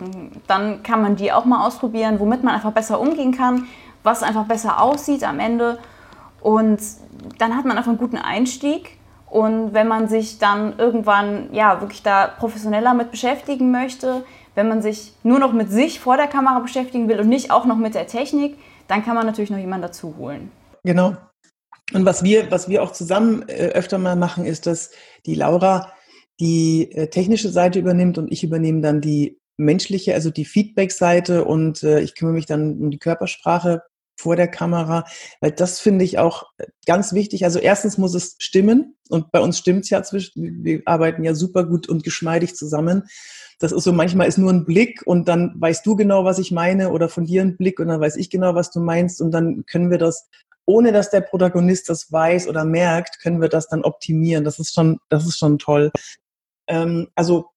dann 0.46 0.82
kann 0.82 1.02
man 1.02 1.16
die 1.16 1.30
auch 1.30 1.44
mal 1.44 1.66
ausprobieren, 1.66 2.18
womit 2.18 2.42
man 2.42 2.54
einfach 2.54 2.72
besser 2.72 2.98
umgehen 3.00 3.32
kann, 3.32 3.66
was 4.02 4.22
einfach 4.22 4.46
besser 4.46 4.80
aussieht 4.80 5.24
am 5.24 5.38
Ende. 5.38 5.78
Und 6.40 6.80
dann 7.38 7.56
hat 7.56 7.64
man 7.64 7.76
einfach 7.76 7.90
einen 7.90 7.98
guten 7.98 8.18
Einstieg. 8.18 8.98
Und 9.32 9.72
wenn 9.72 9.88
man 9.88 10.08
sich 10.08 10.38
dann 10.38 10.78
irgendwann 10.78 11.54
ja 11.54 11.80
wirklich 11.80 12.02
da 12.02 12.26
professioneller 12.26 12.92
mit 12.92 13.10
beschäftigen 13.10 13.70
möchte, 13.70 14.26
wenn 14.54 14.68
man 14.68 14.82
sich 14.82 15.14
nur 15.22 15.38
noch 15.38 15.54
mit 15.54 15.70
sich 15.70 16.00
vor 16.00 16.18
der 16.18 16.26
Kamera 16.26 16.60
beschäftigen 16.60 17.08
will 17.08 17.18
und 17.18 17.30
nicht 17.30 17.50
auch 17.50 17.64
noch 17.64 17.78
mit 17.78 17.94
der 17.94 18.06
Technik, 18.06 18.58
dann 18.88 19.02
kann 19.02 19.14
man 19.14 19.24
natürlich 19.24 19.48
noch 19.48 19.56
jemanden 19.56 19.86
dazu 19.86 20.16
holen. 20.18 20.52
Genau. 20.84 21.16
Und 21.94 22.04
was 22.04 22.22
wir, 22.22 22.50
was 22.50 22.68
wir 22.68 22.82
auch 22.82 22.92
zusammen 22.92 23.48
äh, 23.48 23.68
öfter 23.68 23.96
mal 23.96 24.16
machen, 24.16 24.44
ist, 24.44 24.66
dass 24.66 24.90
die 25.24 25.34
Laura 25.34 25.90
die 26.38 26.92
äh, 26.92 27.06
technische 27.06 27.48
Seite 27.48 27.78
übernimmt 27.78 28.18
und 28.18 28.30
ich 28.30 28.44
übernehme 28.44 28.82
dann 28.82 29.00
die 29.00 29.38
menschliche, 29.56 30.12
also 30.12 30.28
die 30.28 30.44
Feedback-Seite 30.44 31.46
und 31.46 31.82
äh, 31.84 32.00
ich 32.00 32.14
kümmere 32.14 32.34
mich 32.34 32.44
dann 32.44 32.78
um 32.78 32.90
die 32.90 32.98
Körpersprache 32.98 33.82
vor 34.22 34.36
der 34.36 34.48
Kamera, 34.48 35.04
weil 35.40 35.52
das 35.52 35.80
finde 35.80 36.04
ich 36.04 36.18
auch 36.18 36.44
äh, 36.58 36.66
ganz 36.86 37.12
wichtig. 37.12 37.44
Also 37.44 37.58
erstens 37.58 37.98
muss 37.98 38.14
es 38.14 38.36
stimmen 38.38 38.96
und 39.08 39.30
bei 39.32 39.40
uns 39.40 39.58
stimmt 39.58 39.84
es 39.84 39.90
ja 39.90 40.02
zwischen, 40.02 40.64
wir 40.64 40.82
arbeiten 40.86 41.24
ja 41.24 41.34
super 41.34 41.64
gut 41.64 41.88
und 41.88 42.04
geschmeidig 42.04 42.54
zusammen. 42.54 43.04
Das 43.58 43.72
ist 43.72 43.84
so, 43.84 43.92
manchmal 43.92 44.28
ist 44.28 44.38
nur 44.38 44.52
ein 44.52 44.64
Blick 44.64 45.02
und 45.04 45.28
dann 45.28 45.54
weißt 45.56 45.84
du 45.86 45.96
genau, 45.96 46.24
was 46.24 46.38
ich 46.38 46.50
meine 46.50 46.90
oder 46.90 47.08
von 47.08 47.24
dir 47.24 47.42
ein 47.42 47.56
Blick 47.56 47.78
und 47.78 47.88
dann 47.88 48.00
weiß 48.00 48.16
ich 48.16 48.30
genau, 48.30 48.54
was 48.54 48.70
du 48.70 48.80
meinst 48.80 49.20
und 49.20 49.30
dann 49.32 49.64
können 49.66 49.90
wir 49.90 49.98
das 49.98 50.28
ohne 50.64 50.92
dass 50.92 51.10
der 51.10 51.22
Protagonist 51.22 51.88
das 51.88 52.12
weiß 52.12 52.46
oder 52.46 52.64
merkt, 52.64 53.20
können 53.20 53.40
wir 53.40 53.48
das 53.48 53.66
dann 53.66 53.82
optimieren. 53.82 54.44
Das 54.44 54.60
ist 54.60 54.72
schon, 54.72 55.00
das 55.08 55.26
ist 55.26 55.36
schon 55.36 55.58
toll 55.58 55.90
ähm, 56.72 57.08
also 57.14 57.50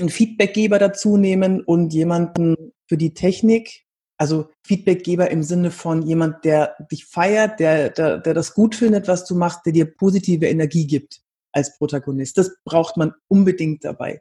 einen 0.00 0.10
Feedbackgeber 0.10 0.78
dazu 0.78 1.16
nehmen 1.16 1.62
und 1.62 1.92
jemanden 1.92 2.72
für 2.88 2.96
die 2.96 3.14
Technik, 3.14 3.84
also 4.20 4.50
Feedbackgeber 4.66 5.30
im 5.30 5.42
Sinne 5.42 5.70
von 5.70 6.02
jemand, 6.02 6.44
der 6.44 6.76
dich 6.92 7.06
feiert, 7.06 7.58
der, 7.58 7.88
der, 7.88 8.18
der 8.18 8.34
das 8.34 8.52
gut 8.52 8.74
findet, 8.74 9.08
was 9.08 9.24
du 9.24 9.34
machst, 9.34 9.64
der 9.64 9.72
dir 9.72 9.86
positive 9.86 10.46
Energie 10.46 10.86
gibt 10.86 11.22
als 11.52 11.78
Protagonist. 11.78 12.36
Das 12.36 12.54
braucht 12.64 12.98
man 12.98 13.14
unbedingt 13.28 13.82
dabei. 13.82 14.20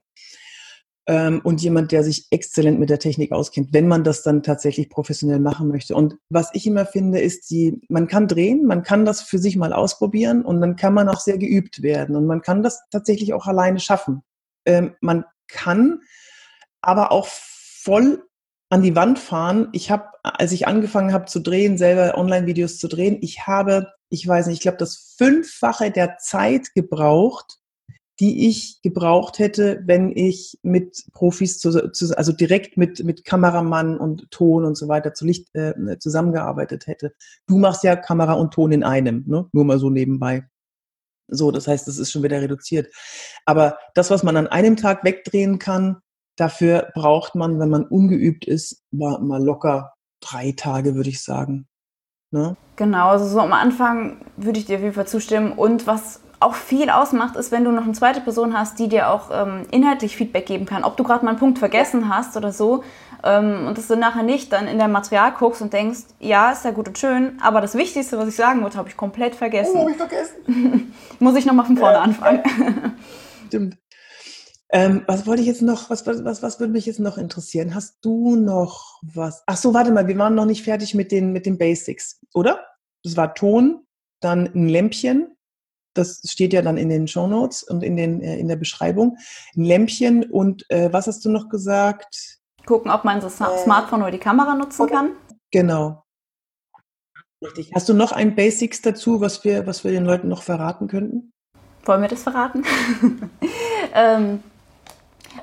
Ähm, 1.05 1.41
und 1.43 1.61
jemand, 1.61 1.91
der 1.91 2.05
sich 2.05 2.27
exzellent 2.31 2.79
mit 2.79 2.89
der 2.89 2.99
Technik 2.99 3.33
auskennt, 3.33 3.73
wenn 3.73 3.89
man 3.89 4.05
das 4.05 4.23
dann 4.23 4.41
tatsächlich 4.41 4.89
professionell 4.89 5.41
machen 5.41 5.67
möchte. 5.67 5.95
Und 5.95 6.15
was 6.29 6.49
ich 6.53 6.65
immer 6.65 6.85
finde, 6.85 7.19
ist, 7.19 7.49
die, 7.49 7.81
man 7.89 8.07
kann 8.07 8.29
drehen, 8.29 8.65
man 8.65 8.83
kann 8.83 9.03
das 9.03 9.21
für 9.21 9.37
sich 9.37 9.57
mal 9.57 9.73
ausprobieren 9.73 10.45
und 10.45 10.61
dann 10.61 10.77
kann 10.77 10.93
man 10.93 11.09
auch 11.09 11.19
sehr 11.19 11.37
geübt 11.37 11.81
werden 11.81 12.15
und 12.15 12.25
man 12.25 12.41
kann 12.41 12.63
das 12.63 12.79
tatsächlich 12.89 13.33
auch 13.33 13.47
alleine 13.47 13.81
schaffen. 13.81 14.21
Ähm, 14.65 14.95
man 15.01 15.25
kann 15.49 15.99
aber 16.81 17.11
auch 17.11 17.27
voll 17.27 18.23
an 18.69 18.81
die 18.81 18.95
Wand 18.95 19.19
fahren. 19.19 19.69
Ich 19.71 19.91
habe, 19.91 20.05
als 20.23 20.51
ich 20.51 20.67
angefangen 20.67 21.13
habe 21.13 21.25
zu 21.25 21.39
drehen, 21.39 21.77
selber 21.77 22.17
Online-Videos 22.17 22.77
zu 22.77 22.87
drehen, 22.87 23.17
ich 23.21 23.47
habe, 23.47 23.91
ich 24.09 24.27
weiß 24.27 24.47
nicht, 24.47 24.57
ich 24.57 24.61
glaube, 24.61 24.77
das 24.77 25.15
Fünffache 25.17 25.91
der 25.91 26.17
Zeit 26.17 26.73
gebraucht, 26.75 27.57
die 28.19 28.49
ich 28.49 28.81
gebraucht 28.81 29.39
hätte, 29.39 29.81
wenn 29.85 30.11
ich 30.15 30.59
mit 30.61 31.05
Profis, 31.13 31.57
zu, 31.59 31.91
zu, 31.91 32.17
also 32.17 32.33
direkt 32.33 32.75
mit, 32.75 33.03
mit 33.03 33.23
Kameramann 33.23 33.97
und 33.97 34.29
Ton 34.29 34.65
und 34.65 34.75
so 34.75 34.89
weiter 34.89 35.13
zu 35.13 35.25
Licht 35.25 35.47
äh, 35.55 35.73
zusammengearbeitet 35.99 36.87
hätte. 36.87 37.13
Du 37.47 37.57
machst 37.57 37.83
ja 37.83 37.95
Kamera 37.95 38.33
und 38.33 38.53
Ton 38.53 38.73
in 38.73 38.83
einem, 38.83 39.23
ne? 39.25 39.47
nur 39.53 39.63
mal 39.63 39.79
so 39.79 39.89
nebenbei. 39.89 40.43
So, 41.29 41.51
das 41.51 41.67
heißt, 41.67 41.87
das 41.87 41.97
ist 41.97 42.11
schon 42.11 42.23
wieder 42.23 42.41
reduziert. 42.41 42.93
Aber 43.45 43.77
das, 43.93 44.09
was 44.09 44.23
man 44.23 44.35
an 44.35 44.47
einem 44.47 44.75
Tag 44.75 45.03
wegdrehen 45.05 45.57
kann, 45.59 46.01
dafür 46.39 46.89
braucht 46.93 47.35
man, 47.35 47.59
wenn 47.59 47.69
man 47.69 47.85
ungeübt 47.85 48.45
ist, 48.45 48.83
mal, 48.91 49.43
locker 49.43 49.93
drei 50.21 50.53
Tage, 50.55 50.95
würde 50.95 51.09
ich 51.09 51.23
sagen. 51.23 51.67
Ne? 52.31 52.55
Genau, 52.75 53.09
also 53.09 53.25
so 53.25 53.39
am 53.39 53.53
Anfang 53.53 54.17
würde 54.37 54.59
ich 54.59 54.65
dir 54.65 54.77
auf 54.77 54.83
jeden 54.83 54.93
Fall 54.93 55.07
zustimmen. 55.07 55.51
Und 55.51 55.87
was 55.87 56.21
auch 56.39 56.53
viel 56.53 56.89
ausmacht, 56.89 57.35
ist, 57.35 57.51
wenn 57.51 57.63
du 57.63 57.71
noch 57.71 57.83
eine 57.83 57.93
zweite 57.93 58.21
Person 58.21 58.57
hast, 58.57 58.79
die 58.79 58.87
dir 58.87 59.09
auch 59.09 59.29
ähm, 59.31 59.65
inhaltlich 59.71 60.15
Feedback 60.15 60.45
geben 60.45 60.65
kann. 60.65 60.83
Ob 60.83 60.95
du 60.95 61.03
gerade 61.03 61.25
mal 61.25 61.31
einen 61.31 61.39
Punkt 61.39 61.59
vergessen 61.59 62.13
hast 62.13 62.37
oder 62.37 62.51
so. 62.51 62.83
Ähm, 63.23 63.67
und 63.67 63.77
dass 63.77 63.87
du 63.87 63.97
nachher 63.97 64.23
nicht 64.23 64.53
dann 64.53 64.67
in 64.67 64.79
dein 64.79 64.91
Material 64.91 65.33
guckst 65.33 65.61
und 65.61 65.73
denkst, 65.73 66.01
ja, 66.19 66.51
ist 66.51 66.63
ja 66.63 66.71
gut 66.71 66.87
und 66.87 66.97
schön, 66.97 67.37
aber 67.41 67.59
das 67.59 67.75
Wichtigste, 67.75 68.17
was 68.17 68.29
ich 68.29 68.35
sagen 68.35 68.61
wollte, 68.63 68.77
habe 68.77 68.87
ich 68.87 68.95
komplett 68.95 69.35
vergessen. 69.35 69.75
Oh, 69.75 69.81
hab 69.81 69.89
ich 69.89 69.97
vergessen. 69.97 70.93
Muss 71.19 71.35
ich 71.35 71.45
nochmal 71.45 71.65
von 71.65 71.75
vorne 71.75 71.97
ja. 71.97 72.01
anfangen. 72.01 72.43
Stimmt. 73.47 73.77
Ähm, 74.71 75.03
was 75.07 75.25
wollte 75.25 75.41
ich 75.41 75.47
jetzt 75.47 75.63
noch, 75.63 75.89
was, 75.89 76.05
was, 76.05 76.23
was, 76.23 76.43
was 76.43 76.59
würde 76.59 76.73
mich 76.73 76.85
jetzt 76.85 76.99
noch 76.99 77.17
interessieren? 77.17 77.73
Hast 77.73 77.97
du 78.01 78.35
noch 78.35 78.99
was? 79.01 79.43
Ach 79.47 79.57
so, 79.57 79.73
warte 79.73 79.91
mal, 79.91 80.07
wir 80.07 80.17
waren 80.17 80.35
noch 80.35 80.45
nicht 80.45 80.63
fertig 80.63 80.93
mit 80.93 81.11
den, 81.11 81.31
mit 81.31 81.47
den 81.47 81.57
Basics, 81.57 82.19
oder? 82.33 82.65
Das 83.03 83.17
war 83.17 83.33
Ton, 83.33 83.87
dann 84.19 84.45
ein 84.53 84.67
Lämpchen, 84.67 85.35
das 85.95 86.21
steht 86.23 86.53
ja 86.53 86.61
dann 86.61 86.77
in 86.77 86.89
den 86.89 87.07
Show 87.07 87.27
Notes 87.27 87.63
und 87.63 87.83
in, 87.83 87.97
den, 87.97 88.21
äh, 88.21 88.37
in 88.37 88.47
der 88.47 88.57
Beschreibung. 88.57 89.17
Ein 89.55 89.63
Lämpchen 89.63 90.23
und 90.29 90.69
äh, 90.69 90.93
was 90.93 91.07
hast 91.07 91.25
du 91.25 91.29
noch 91.29 91.49
gesagt? 91.49 92.39
Gucken, 92.65 92.91
ob 92.91 93.03
man 93.03 93.19
das 93.19 93.41
äh, 93.41 93.45
Smartphone 93.63 94.01
oder 94.01 94.11
die 94.11 94.19
Kamera 94.19 94.53
nutzen 94.53 94.87
kann. 94.87 95.11
Genau. 95.51 96.03
Richtig. 97.43 97.71
Hast 97.73 97.89
du 97.89 97.93
noch 97.93 98.11
ein 98.11 98.35
Basics 98.35 98.81
dazu, 98.81 99.21
was 99.21 99.43
wir, 99.43 99.65
was 99.65 99.83
wir 99.83 99.91
den 99.91 100.05
Leuten 100.05 100.27
noch 100.27 100.43
verraten 100.43 100.87
könnten? 100.87 101.31
Wollen 101.85 102.01
wir 102.01 102.09
das 102.09 102.23
verraten? 102.23 102.63
ähm, 103.93 104.43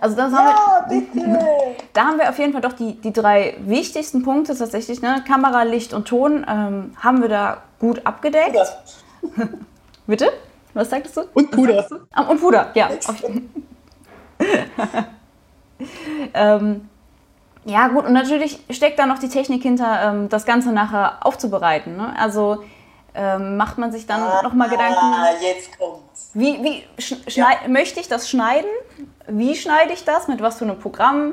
also 0.01 0.17
das 0.17 0.33
ja, 0.33 0.39
haben 0.39 0.91
wir, 0.91 1.01
bitte. 1.01 1.39
da 1.93 2.05
haben 2.07 2.19
wir 2.19 2.29
auf 2.29 2.39
jeden 2.39 2.53
Fall 2.53 2.61
doch 2.61 2.73
die, 2.73 2.95
die 3.01 3.13
drei 3.13 3.57
wichtigsten 3.61 4.23
Punkte 4.23 4.57
tatsächlich, 4.57 5.03
ne? 5.03 5.23
Kamera, 5.27 5.63
Licht 5.63 5.93
und 5.93 6.09
Ton, 6.09 6.47
ähm, 6.49 6.93
haben 7.03 7.23
wir 7.23 7.29
da 7.29 7.63
gut 7.79 8.07
abgedeckt. 8.07 8.59
Bitte? 10.07 10.33
Was 10.75 10.91
sagtest 10.91 11.17
du? 11.17 11.23
Und 11.35 11.51
Puder. 11.51 11.87
Ah, 12.13 12.23
und 12.23 12.41
Puder, 12.41 12.71
ja. 12.75 12.91
ähm, 16.35 16.89
ja, 17.65 17.89
gut, 17.89 18.05
und 18.05 18.13
natürlich 18.13 18.61
steckt 18.71 18.99
da 18.99 19.07
noch 19.07 19.19
die 19.19 19.29
Technik 19.29 19.63
hinter, 19.63 20.03
ähm, 20.03 20.29
das 20.29 20.45
Ganze 20.45 20.73
nachher 20.73 21.27
aufzubereiten. 21.27 21.97
Ne? 21.97 22.15
Also 22.19 22.63
ähm, 23.15 23.57
macht 23.57 23.79
man 23.79 23.91
sich 23.91 24.07
dann 24.07 24.23
ah, 24.23 24.43
nochmal 24.43 24.69
Gedanken. 24.69 24.99
Jetzt 25.41 25.77
kommt's. 25.79 26.31
Wie, 26.35 26.63
wie 26.63 26.85
ja. 27.31 27.49
möchte 27.69 27.99
ich 27.99 28.09
das 28.09 28.29
schneiden? 28.29 28.69
Wie 29.29 29.55
schneide 29.55 29.93
ich 29.93 30.05
das? 30.05 30.29
Mit 30.29 30.41
was 30.41 30.59
für 30.59 30.65
einem 30.65 30.79
Programm? 30.79 31.33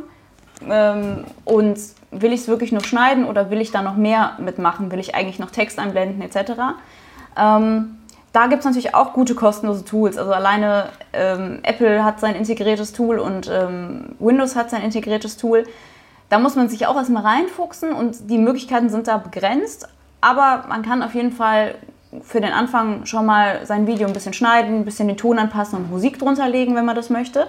Ähm, 0.70 1.26
und 1.46 1.78
will 2.12 2.34
ich 2.34 2.42
es 2.42 2.48
wirklich 2.48 2.72
nur 2.72 2.84
schneiden 2.84 3.26
oder 3.26 3.50
will 3.50 3.62
ich 3.62 3.72
da 3.72 3.82
noch 3.82 3.96
mehr 3.96 4.38
mitmachen? 4.40 4.92
Will 4.92 5.00
ich 5.00 5.16
eigentlich 5.16 5.40
noch 5.40 5.52
Text 5.52 5.80
einblenden 5.80 6.22
etc.? 6.22 6.52
Ähm, 7.38 7.98
da 8.32 8.48
gibt 8.48 8.60
es 8.60 8.66
natürlich 8.66 8.96
auch 8.96 9.14
gute 9.14 9.36
kostenlose 9.36 9.86
Tools. 9.86 10.18
Also 10.18 10.32
alleine 10.32 10.90
ähm, 11.14 11.60
Apple 11.64 12.04
hat 12.04 12.20
sein 12.20 12.36
integriertes 12.36 12.94
Tool 12.94 13.20
und 13.20 13.50
ähm, 13.52 14.16
Windows 14.20 14.56
hat 14.56 14.72
sein 14.72 14.82
integriertes 14.82 15.38
Tool. 15.38 15.66
Da 16.30 16.40
muss 16.40 16.56
man 16.56 16.68
sich 16.68 16.88
auch 16.88 16.96
erstmal 16.96 17.24
reinfuchsen 17.24 17.94
und 17.94 18.30
die 18.32 18.40
Möglichkeiten 18.40 18.90
sind 18.90 19.08
da 19.08 19.18
begrenzt. 19.18 19.88
Aber 20.20 20.66
man 20.68 20.82
kann 20.82 21.04
auf 21.04 21.14
jeden 21.14 21.32
Fall 21.32 21.76
für 22.24 22.42
den 22.42 22.54
Anfang 22.54 23.06
schon 23.06 23.26
mal 23.26 23.66
sein 23.66 23.86
Video 23.86 24.08
ein 24.08 24.14
bisschen 24.14 24.34
schneiden, 24.34 24.80
ein 24.80 24.86
bisschen 24.86 25.08
den 25.08 25.18
Ton 25.18 25.38
anpassen 25.38 25.78
und 25.78 25.92
Musik 25.92 26.18
drunter 26.18 26.48
legen, 26.48 26.76
wenn 26.76 26.86
man 26.86 26.96
das 26.96 27.10
möchte. 27.10 27.48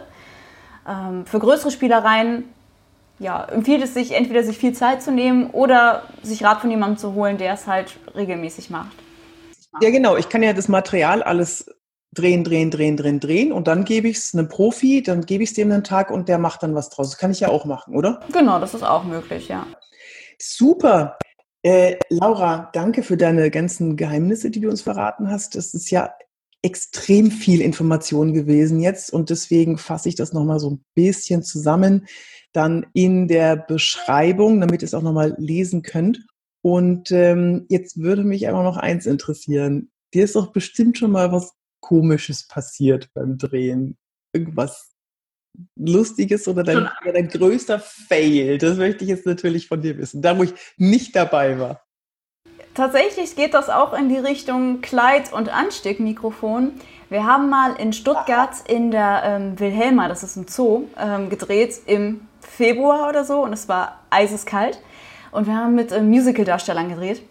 Ähm, 0.89 1.27
für 1.27 1.39
größere 1.39 1.71
Spielereien 1.71 2.45
ja, 3.19 3.45
empfiehlt 3.45 3.83
es 3.83 3.95
sich, 3.95 4.13
entweder 4.13 4.43
sich 4.43 4.59
viel 4.59 4.73
Zeit 4.73 5.03
zu 5.03 5.13
nehmen 5.13 5.51
oder 5.51 6.03
sich 6.23 6.43
Rat 6.45 6.61
von 6.61 6.71
jemandem 6.71 6.99
zu 6.99 7.15
holen, 7.15 7.39
der 7.39 7.55
es 7.55 7.67
halt 7.67 7.97
regelmäßig 8.15 8.71
macht. 8.71 8.97
Ja, 9.81 9.91
genau. 9.91 10.17
Ich 10.17 10.29
kann 10.29 10.43
ja 10.43 10.53
das 10.53 10.69
Material 10.69 11.23
alles 11.23 11.67
drehen, 12.13 12.45
drehen, 12.45 12.71
drehen, 12.71 12.97
drehen, 12.97 13.21
drehen 13.21 13.53
und 13.53 13.67
dann 13.67 13.85
gebe 13.85 14.09
ich 14.09 14.19
es 14.19 14.35
einem 14.35 14.49
Profi, 14.49 15.03
dann 15.03 15.27
gebe 15.27 15.43
ich 15.43 15.51
es 15.51 15.55
dem 15.55 15.73
einen 15.73 15.85
Tag 15.85 16.11
und 16.11 16.29
der 16.29 16.39
macht 16.39 16.63
dann 16.63 16.75
was 16.75 16.91
draus. 16.91 17.11
Das 17.11 17.19
kann 17.19 17.33
ich 17.33 17.41
ja 17.41 17.49
auch 17.49 17.65
machen, 17.65 17.95
oder? 17.97 18.21
Genau, 18.33 18.59
das 18.61 18.75
ist 18.75 18.85
auch 18.85 19.05
möglich, 19.05 19.49
ja. 19.49 19.67
Super. 20.39 21.19
Äh, 21.63 21.97
Laura, 22.11 22.71
danke 22.73 23.03
für 23.03 23.17
deine 23.17 23.51
ganzen 23.51 23.97
Geheimnisse, 23.97 24.51
die 24.51 24.61
du 24.61 24.69
uns 24.69 24.83
verraten 24.83 25.31
hast. 25.31 25.57
Das 25.57 25.75
ist 25.75 25.91
ja 25.91 26.15
extrem 26.65 27.31
viel 27.31 27.61
Information 27.61 28.33
gewesen 28.33 28.81
jetzt 28.81 29.13
und 29.13 29.29
deswegen 29.29 29.77
fasse 29.77 30.09
ich 30.09 30.15
das 30.15 30.33
nochmal 30.33 30.59
so 30.59 30.71
ein 30.71 30.85
bisschen 30.95 31.43
zusammen, 31.43 32.07
dann 32.53 32.87
in 32.95 33.29
der 33.29 33.57
Beschreibung, 33.57 34.61
damit 34.61 34.81
ihr 34.81 34.87
es 34.87 34.95
auch 34.95 35.03
nochmal 35.03 35.35
lesen 35.37 35.83
könnt. 35.83 36.27
Und 36.63 37.11
ähm, 37.11 37.67
jetzt 37.69 37.99
würde 37.99 38.25
mich 38.25 38.49
einfach 38.49 38.63
noch 38.63 38.79
eins 38.79 39.05
interessieren. 39.05 39.91
Dir 40.15 40.25
ist 40.25 40.37
doch 40.37 40.53
bestimmt 40.53 40.97
schon 40.97 41.11
mal 41.11 41.31
was 41.31 41.53
Komisches 41.81 42.49
passiert 42.49 43.11
beim 43.13 43.37
Drehen. 43.37 43.99
Irgendwas 44.33 44.95
Lustiges 45.77 46.49
oder 46.49 46.63
dein, 46.63 46.89
dein 47.05 47.29
größter 47.29 47.79
Fail? 47.79 48.57
Das 48.57 48.79
möchte 48.79 49.05
ich 49.05 49.11
jetzt 49.11 49.27
natürlich 49.27 49.69
von 49.69 49.83
dir 49.83 49.99
wissen, 49.99 50.23
da 50.23 50.39
wo 50.39 50.45
ich 50.45 50.55
nicht 50.79 51.15
dabei 51.15 51.59
war. 51.59 51.84
Tatsächlich 52.75 53.37
geht 53.37 53.55
das 53.55 53.71
auch 53.71 53.93
in 53.93 54.09
die 54.09 54.19
Richtung 54.19 54.81
Kleid- 54.81 55.33
und 55.33 55.49
Ansteckmikrofon. 55.49 56.73
Wir 57.11 57.25
haben 57.25 57.49
mal 57.49 57.75
in 57.77 57.93
Stuttgart 57.93 58.51
in 58.69 58.91
der 58.91 59.23
ähm, 59.25 59.61
Wilhelma, 59.61 60.09
das 60.09 60.23
ist 60.23 60.37
ein 60.37 60.47
Zoo, 60.49 60.85
ähm, 60.99 61.31
gedreht 61.31 61.81
im 61.87 62.27
Februar 62.41 63.09
oder 63.09 63.25
so 63.25 63.43
und 63.43 63.53
es 63.53 63.69
war 63.69 64.01
eiseskalt. 64.11 64.81
Und 65.31 65.47
wir 65.47 65.55
haben 65.55 65.75
mit 65.75 65.93
äh, 65.93 66.01
Musical-Darstellern 66.01 66.89
gedreht. 66.89 67.23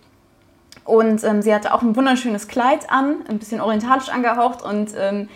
Und 0.85 1.23
ähm, 1.23 1.41
sie 1.41 1.53
hatte 1.53 1.73
auch 1.73 1.81
ein 1.81 1.95
wunderschönes 1.95 2.47
Kleid 2.47 2.89
an, 2.91 3.17
ein 3.29 3.39
bisschen 3.39 3.61
orientalisch 3.61 4.09
angehaucht. 4.09 4.61
Und 4.61 4.91
ähm, 4.97 5.29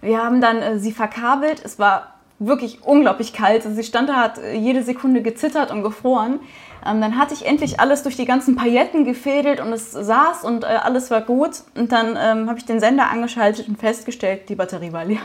wir 0.00 0.22
haben 0.22 0.40
dann 0.40 0.62
äh, 0.62 0.78
sie 0.78 0.92
verkabelt. 0.92 1.60
Es 1.64 1.78
war 1.78 2.14
wirklich 2.38 2.84
unglaublich 2.84 3.32
kalt. 3.32 3.64
Also 3.64 3.74
sie 3.74 3.84
stand 3.84 4.08
da, 4.08 4.14
hat 4.14 4.38
äh, 4.38 4.54
jede 4.54 4.82
Sekunde 4.82 5.22
gezittert 5.22 5.70
und 5.70 5.82
gefroren. 5.82 6.40
Ähm, 6.86 7.00
dann 7.00 7.18
hatte 7.18 7.34
ich 7.34 7.46
endlich 7.46 7.80
alles 7.80 8.02
durch 8.02 8.16
die 8.16 8.24
ganzen 8.24 8.56
Pailletten 8.56 9.04
gefädelt 9.04 9.60
und 9.60 9.72
es 9.72 9.92
saß 9.92 10.44
und 10.44 10.64
äh, 10.64 10.66
alles 10.66 11.10
war 11.10 11.20
gut. 11.20 11.62
Und 11.74 11.92
dann 11.92 12.18
ähm, 12.20 12.48
habe 12.48 12.58
ich 12.58 12.64
den 12.64 12.80
Sender 12.80 13.10
angeschaltet 13.10 13.68
und 13.68 13.78
festgestellt, 13.78 14.48
die 14.48 14.54
Batterie 14.54 14.92
war 14.92 15.04
leer. 15.04 15.22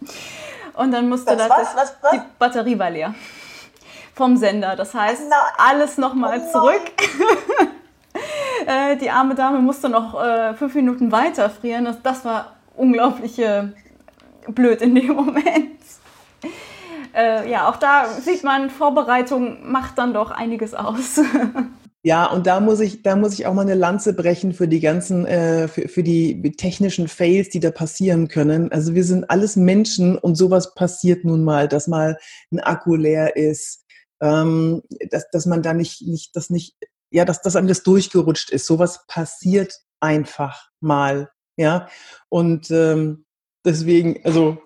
Und 0.74 0.90
dann 0.90 1.08
musste 1.08 1.36
das, 1.36 1.48
was, 1.48 1.76
was, 1.76 1.96
was? 2.02 2.10
die 2.10 2.20
Batterie 2.36 2.76
war 2.76 2.90
leer 2.90 3.14
vom 4.14 4.36
Sender. 4.36 4.76
Das 4.76 4.94
heißt, 4.94 5.22
alles 5.58 5.98
nochmal 5.98 6.42
Oh 6.44 6.52
zurück. 6.52 6.82
Äh, 8.66 8.96
die 8.96 9.10
arme 9.10 9.34
Dame 9.34 9.58
musste 9.58 9.88
noch 9.88 10.18
äh, 10.22 10.54
fünf 10.54 10.74
Minuten 10.74 11.12
weiter 11.12 11.50
frieren. 11.50 11.84
Das, 11.84 12.00
das 12.00 12.24
war 12.24 12.52
unglaublich 12.76 13.38
äh, 13.38 13.64
blöd 14.48 14.80
in 14.80 14.94
dem 14.94 15.08
Moment. 15.16 15.80
Äh, 17.14 17.50
ja, 17.50 17.68
auch 17.68 17.76
da 17.76 18.08
sieht 18.08 18.42
man, 18.42 18.70
Vorbereitung 18.70 19.70
macht 19.70 19.98
dann 19.98 20.14
doch 20.14 20.30
einiges 20.30 20.74
aus. 20.74 21.20
Ja, 22.06 22.26
und 22.26 22.46
da 22.46 22.60
muss 22.60 22.80
ich, 22.80 23.02
da 23.02 23.16
muss 23.16 23.32
ich 23.32 23.46
auch 23.46 23.54
mal 23.54 23.62
eine 23.62 23.74
Lanze 23.74 24.12
brechen 24.12 24.52
für 24.52 24.68
die 24.68 24.80
ganzen, 24.80 25.24
äh, 25.24 25.68
für, 25.68 25.88
für 25.88 26.02
die 26.02 26.52
technischen 26.52 27.08
Fails, 27.08 27.48
die 27.48 27.60
da 27.60 27.70
passieren 27.70 28.28
können. 28.28 28.70
Also 28.70 28.94
wir 28.94 29.04
sind 29.04 29.30
alles 29.30 29.56
Menschen 29.56 30.18
und 30.18 30.34
sowas 30.34 30.74
passiert 30.74 31.24
nun 31.24 31.44
mal, 31.44 31.66
dass 31.66 31.88
mal 31.88 32.18
ein 32.52 32.60
Akku 32.60 32.94
leer 32.94 33.36
ist, 33.36 33.86
ähm, 34.20 34.82
dass, 35.10 35.30
dass 35.30 35.46
man 35.46 35.62
da 35.62 35.72
nicht, 35.72 36.02
nicht, 36.02 36.36
das 36.36 36.50
nicht, 36.50 36.76
ja, 37.10 37.24
dass, 37.24 37.40
dass 37.40 37.56
einem 37.56 37.68
das 37.68 37.82
durchgerutscht 37.82 38.50
ist. 38.50 38.66
Sowas 38.66 39.06
passiert 39.08 39.74
einfach 39.98 40.68
mal, 40.80 41.30
ja. 41.56 41.88
Und 42.28 42.70
ähm, 42.70 43.24
deswegen, 43.64 44.20
also 44.24 44.58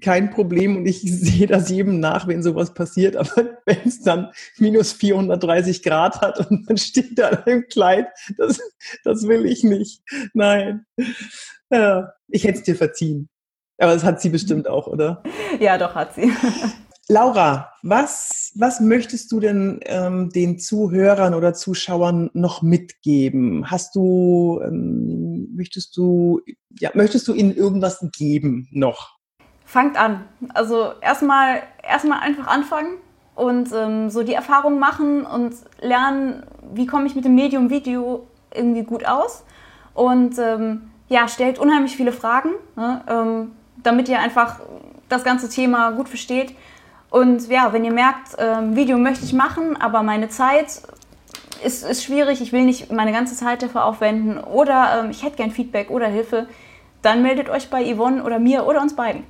kein 0.00 0.30
Problem 0.30 0.76
und 0.76 0.86
ich 0.86 1.00
sehe 1.04 1.46
das 1.46 1.70
jedem 1.70 2.00
nach, 2.00 2.26
wenn 2.26 2.42
sowas 2.42 2.74
passiert, 2.74 3.16
aber 3.16 3.58
wenn 3.66 3.78
es 3.84 4.02
dann 4.02 4.30
minus 4.58 4.92
430 4.92 5.82
Grad 5.82 6.20
hat 6.20 6.50
und 6.50 6.68
man 6.68 6.76
steht 6.76 7.18
da 7.18 7.28
im 7.28 7.66
Kleid, 7.68 8.06
das, 8.36 8.60
das 9.04 9.26
will 9.26 9.46
ich 9.46 9.64
nicht. 9.64 10.02
Nein. 10.32 10.86
Ja, 11.70 12.12
ich 12.28 12.44
hätte 12.44 12.58
es 12.58 12.64
dir 12.64 12.76
verziehen. 12.76 13.28
Aber 13.78 13.92
das 13.92 14.04
hat 14.04 14.20
sie 14.20 14.28
bestimmt 14.28 14.68
auch, 14.68 14.86
oder? 14.86 15.22
ja, 15.58 15.78
doch 15.78 15.94
hat 15.94 16.14
sie. 16.14 16.30
Laura, 17.08 17.70
was, 17.82 18.52
was 18.54 18.80
möchtest 18.80 19.30
du 19.30 19.38
denn 19.38 19.80
ähm, 19.84 20.30
den 20.30 20.58
Zuhörern 20.58 21.34
oder 21.34 21.52
Zuschauern 21.52 22.30
noch 22.32 22.62
mitgeben? 22.62 23.70
Hast 23.70 23.94
du, 23.94 24.60
ähm, 24.64 25.54
möchtest 25.54 25.96
du, 25.98 26.40
ja, 26.78 26.90
möchtest 26.94 27.28
du 27.28 27.34
ihnen 27.34 27.54
irgendwas 27.54 28.06
geben 28.16 28.68
noch? 28.70 29.13
Fangt 29.74 29.96
an. 29.96 30.24
Also 30.54 30.92
erstmal 31.00 31.60
erstmal 31.82 32.20
einfach 32.20 32.46
anfangen 32.46 32.98
und 33.34 33.72
ähm, 33.72 34.08
so 34.08 34.22
die 34.22 34.34
Erfahrung 34.34 34.78
machen 34.78 35.26
und 35.26 35.52
lernen, 35.80 36.44
wie 36.72 36.86
komme 36.86 37.08
ich 37.08 37.16
mit 37.16 37.24
dem 37.24 37.34
Medium 37.34 37.70
Video 37.70 38.24
irgendwie 38.54 38.84
gut 38.84 39.04
aus. 39.04 39.42
Und 39.92 40.38
ähm, 40.38 40.92
ja, 41.08 41.26
stellt 41.26 41.58
unheimlich 41.58 41.96
viele 41.96 42.12
Fragen, 42.12 42.50
ne, 42.76 43.02
ähm, 43.08 43.50
damit 43.82 44.08
ihr 44.08 44.20
einfach 44.20 44.60
das 45.08 45.24
ganze 45.24 45.48
Thema 45.48 45.90
gut 45.90 46.08
versteht. 46.08 46.54
Und 47.10 47.48
ja, 47.48 47.72
wenn 47.72 47.84
ihr 47.84 47.92
merkt, 47.92 48.36
ähm, 48.38 48.76
Video 48.76 48.96
möchte 48.96 49.24
ich 49.24 49.32
machen, 49.32 49.76
aber 49.80 50.04
meine 50.04 50.28
Zeit 50.28 50.82
ist, 51.64 51.82
ist 51.82 52.04
schwierig, 52.04 52.40
ich 52.40 52.52
will 52.52 52.64
nicht 52.64 52.92
meine 52.92 53.10
ganze 53.10 53.34
Zeit 53.34 53.60
dafür 53.64 53.86
aufwenden 53.86 54.38
oder 54.38 55.00
ähm, 55.00 55.10
ich 55.10 55.24
hätte 55.24 55.34
gern 55.34 55.50
Feedback 55.50 55.90
oder 55.90 56.06
Hilfe, 56.06 56.46
dann 57.02 57.22
meldet 57.22 57.50
euch 57.50 57.70
bei 57.70 57.92
Yvonne 57.92 58.22
oder 58.22 58.38
mir 58.38 58.66
oder 58.66 58.80
uns 58.80 58.94
beiden. 58.94 59.24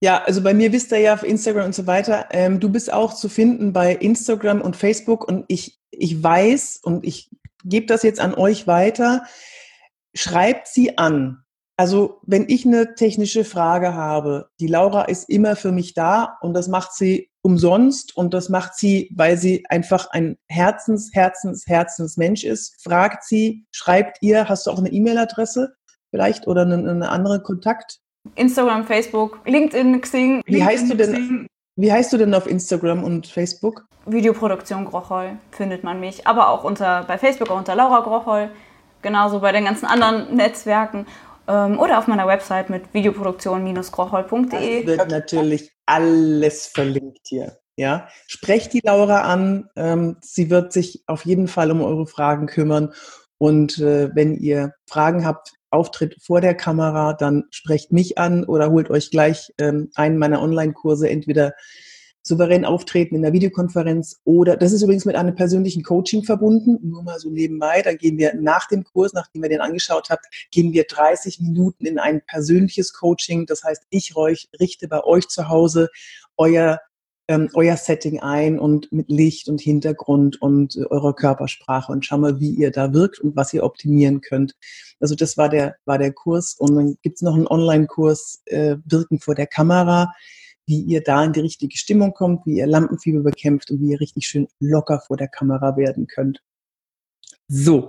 Ja, 0.00 0.22
also 0.22 0.42
bei 0.42 0.54
mir 0.54 0.72
wisst 0.72 0.92
ihr 0.92 0.98
ja 0.98 1.14
auf 1.14 1.24
Instagram 1.24 1.66
und 1.66 1.74
so 1.74 1.86
weiter. 1.86 2.26
Ähm, 2.30 2.60
du 2.60 2.68
bist 2.68 2.92
auch 2.92 3.14
zu 3.14 3.28
finden 3.28 3.72
bei 3.72 3.94
Instagram 3.94 4.60
und 4.60 4.76
Facebook 4.76 5.26
und 5.26 5.44
ich, 5.48 5.80
ich 5.90 6.22
weiß 6.22 6.80
und 6.82 7.04
ich 7.04 7.30
gebe 7.64 7.86
das 7.86 8.04
jetzt 8.04 8.20
an 8.20 8.34
euch 8.34 8.66
weiter. 8.68 9.24
Schreibt 10.14 10.68
sie 10.68 10.98
an. 10.98 11.42
Also 11.76 12.20
wenn 12.26 12.48
ich 12.48 12.64
eine 12.64 12.94
technische 12.94 13.44
Frage 13.44 13.94
habe, 13.94 14.50
die 14.60 14.66
Laura 14.66 15.02
ist 15.02 15.28
immer 15.28 15.56
für 15.56 15.72
mich 15.72 15.94
da 15.94 16.38
und 16.42 16.54
das 16.54 16.68
macht 16.68 16.92
sie 16.92 17.30
umsonst 17.42 18.16
und 18.16 18.34
das 18.34 18.48
macht 18.48 18.74
sie, 18.74 19.10
weil 19.14 19.36
sie 19.36 19.64
einfach 19.68 20.10
ein 20.10 20.36
Herzens, 20.48 21.10
Herzens, 21.12 21.66
Herzensmensch 21.66 22.44
ist. 22.44 22.82
Fragt 22.82 23.24
sie, 23.24 23.64
schreibt 23.70 24.18
ihr, 24.22 24.48
hast 24.48 24.66
du 24.66 24.70
auch 24.70 24.78
eine 24.78 24.90
E-Mail-Adresse 24.90 25.74
vielleicht 26.10 26.46
oder 26.46 26.62
eine, 26.62 26.76
eine 26.76 27.10
andere 27.10 27.42
Kontakt? 27.42 28.00
Instagram, 28.34 28.84
Facebook, 28.84 29.40
LinkedIn, 29.46 30.00
Xing. 30.00 30.42
Wie 30.46 30.64
heißt 30.64 30.90
du 30.90 30.96
denn? 30.96 31.12
Xing. 31.12 31.46
Wie 31.76 31.92
heißt 31.92 32.12
du 32.12 32.16
denn 32.16 32.34
auf 32.34 32.46
Instagram 32.48 33.04
und 33.04 33.28
Facebook? 33.28 33.86
Videoproduktion 34.04 34.84
Grochol 34.84 35.38
findet 35.50 35.84
man 35.84 36.00
mich, 36.00 36.26
aber 36.26 36.48
auch 36.48 36.64
unter 36.64 37.04
bei 37.04 37.18
Facebook 37.18 37.50
auch 37.50 37.58
unter 37.58 37.76
Laura 37.76 38.00
Grochol, 38.00 38.50
genauso 39.02 39.40
bei 39.40 39.52
den 39.52 39.64
ganzen 39.64 39.86
anderen 39.86 40.34
Netzwerken 40.34 41.06
ähm, 41.46 41.78
oder 41.78 41.98
auf 41.98 42.06
meiner 42.06 42.26
Website 42.26 42.70
mit 42.70 42.92
videoproduktion-grochol.de. 42.92 44.86
Wird 44.86 45.10
natürlich 45.10 45.72
alles 45.86 46.66
verlinkt 46.66 47.26
hier. 47.26 47.58
Ja, 47.76 48.08
sprecht 48.26 48.72
die 48.72 48.80
Laura 48.82 49.20
an. 49.20 49.68
Ähm, 49.76 50.16
sie 50.20 50.50
wird 50.50 50.72
sich 50.72 51.04
auf 51.06 51.24
jeden 51.24 51.46
Fall 51.46 51.70
um 51.70 51.80
eure 51.80 52.08
Fragen 52.08 52.46
kümmern. 52.46 52.92
Und 53.38 53.78
äh, 53.78 54.10
wenn 54.14 54.34
ihr 54.34 54.72
Fragen 54.86 55.24
habt, 55.24 55.52
Auftritt 55.70 56.16
vor 56.20 56.40
der 56.40 56.54
Kamera, 56.54 57.12
dann 57.12 57.44
sprecht 57.50 57.92
mich 57.92 58.18
an 58.18 58.44
oder 58.44 58.70
holt 58.70 58.90
euch 58.90 59.10
gleich 59.10 59.52
ähm, 59.58 59.90
einen 59.94 60.18
meiner 60.18 60.40
Online-Kurse, 60.42 61.08
entweder 61.08 61.54
souverän 62.22 62.64
auftreten 62.64 63.14
in 63.14 63.22
der 63.22 63.32
Videokonferenz 63.32 64.20
oder, 64.24 64.56
das 64.56 64.72
ist 64.72 64.82
übrigens 64.82 65.04
mit 65.04 65.16
einem 65.16 65.34
persönlichen 65.34 65.82
Coaching 65.82 66.22
verbunden, 66.24 66.78
nur 66.82 67.02
mal 67.02 67.18
so 67.18 67.30
nebenbei, 67.30 67.82
dann 67.82 67.96
gehen 67.96 68.18
wir 68.18 68.34
nach 68.34 68.68
dem 68.68 68.84
Kurs, 68.84 69.14
nachdem 69.14 69.42
ihr 69.42 69.48
den 69.48 69.60
angeschaut 69.60 70.10
habt, 70.10 70.26
gehen 70.50 70.72
wir 70.72 70.84
30 70.84 71.40
Minuten 71.40 71.86
in 71.86 71.98
ein 71.98 72.20
persönliches 72.26 72.92
Coaching. 72.92 73.46
Das 73.46 73.64
heißt, 73.64 73.84
ich 73.90 74.14
richte 74.60 74.88
bei 74.88 75.02
euch 75.04 75.28
zu 75.28 75.48
Hause 75.48 75.88
euer 76.36 76.80
ähm, 77.28 77.50
euer 77.52 77.76
Setting 77.76 78.20
ein 78.20 78.58
und 78.58 78.90
mit 78.90 79.10
Licht 79.10 79.48
und 79.48 79.60
Hintergrund 79.60 80.40
und 80.40 80.76
äh, 80.76 80.86
eurer 80.86 81.14
Körpersprache 81.14 81.92
und 81.92 82.04
schau 82.04 82.18
mal, 82.18 82.40
wie 82.40 82.50
ihr 82.50 82.70
da 82.70 82.92
wirkt 82.94 83.20
und 83.20 83.36
was 83.36 83.52
ihr 83.52 83.64
optimieren 83.64 84.22
könnt. 84.22 84.56
Also 84.98 85.14
das 85.14 85.36
war 85.36 85.50
der, 85.50 85.76
war 85.84 85.98
der 85.98 86.12
Kurs. 86.12 86.54
Und 86.58 86.74
dann 86.74 86.96
gibt's 87.02 87.22
noch 87.22 87.34
einen 87.34 87.46
Online-Kurs 87.46 88.42
äh, 88.46 88.76
Wirken 88.84 89.20
vor 89.20 89.34
der 89.34 89.46
Kamera, 89.46 90.12
wie 90.66 90.80
ihr 90.80 91.02
da 91.02 91.22
in 91.22 91.34
die 91.34 91.40
richtige 91.40 91.76
Stimmung 91.76 92.14
kommt, 92.14 92.46
wie 92.46 92.56
ihr 92.56 92.66
Lampenfieber 92.66 93.22
bekämpft 93.22 93.70
und 93.70 93.80
wie 93.80 93.92
ihr 93.92 94.00
richtig 94.00 94.26
schön 94.26 94.48
locker 94.58 95.00
vor 95.06 95.16
der 95.16 95.28
Kamera 95.28 95.76
werden 95.76 96.06
könnt. 96.06 96.42
So. 97.46 97.88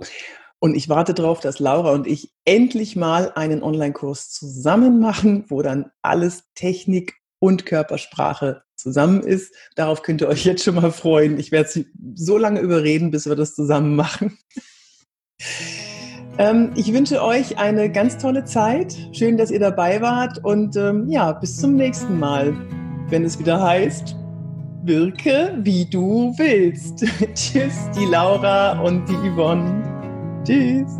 Und 0.58 0.74
ich 0.74 0.90
warte 0.90 1.14
darauf, 1.14 1.40
dass 1.40 1.58
Laura 1.58 1.92
und 1.92 2.06
ich 2.06 2.32
endlich 2.44 2.94
mal 2.94 3.32
einen 3.32 3.62
Online-Kurs 3.62 4.30
zusammen 4.30 5.00
machen, 5.00 5.46
wo 5.48 5.62
dann 5.62 5.90
alles 6.02 6.44
Technik 6.54 7.14
und 7.38 7.64
Körpersprache 7.64 8.62
zusammen 8.80 9.22
ist. 9.22 9.54
Darauf 9.76 10.02
könnt 10.02 10.20
ihr 10.20 10.28
euch 10.28 10.44
jetzt 10.44 10.64
schon 10.64 10.74
mal 10.74 10.90
freuen. 10.90 11.38
Ich 11.38 11.52
werde 11.52 11.68
sie 11.68 11.86
so 12.14 12.38
lange 12.38 12.60
überreden, 12.60 13.10
bis 13.10 13.26
wir 13.26 13.36
das 13.36 13.54
zusammen 13.54 13.96
machen. 13.96 14.38
ähm, 16.38 16.72
ich 16.76 16.92
wünsche 16.92 17.22
euch 17.22 17.58
eine 17.58 17.90
ganz 17.90 18.18
tolle 18.18 18.44
Zeit. 18.44 18.96
Schön, 19.12 19.36
dass 19.36 19.50
ihr 19.50 19.60
dabei 19.60 20.00
wart 20.00 20.42
und 20.44 20.76
ähm, 20.76 21.08
ja, 21.08 21.32
bis 21.32 21.56
zum 21.56 21.76
nächsten 21.76 22.18
Mal, 22.18 22.54
wenn 23.08 23.24
es 23.24 23.38
wieder 23.38 23.62
heißt, 23.62 24.16
wirke 24.84 25.58
wie 25.62 25.84
du 25.84 26.34
willst. 26.36 27.04
Tschüss, 27.34 27.74
die 27.98 28.06
Laura 28.06 28.80
und 28.80 29.06
die 29.08 29.30
Yvonne. 29.30 29.82
Tschüss. 30.44 30.90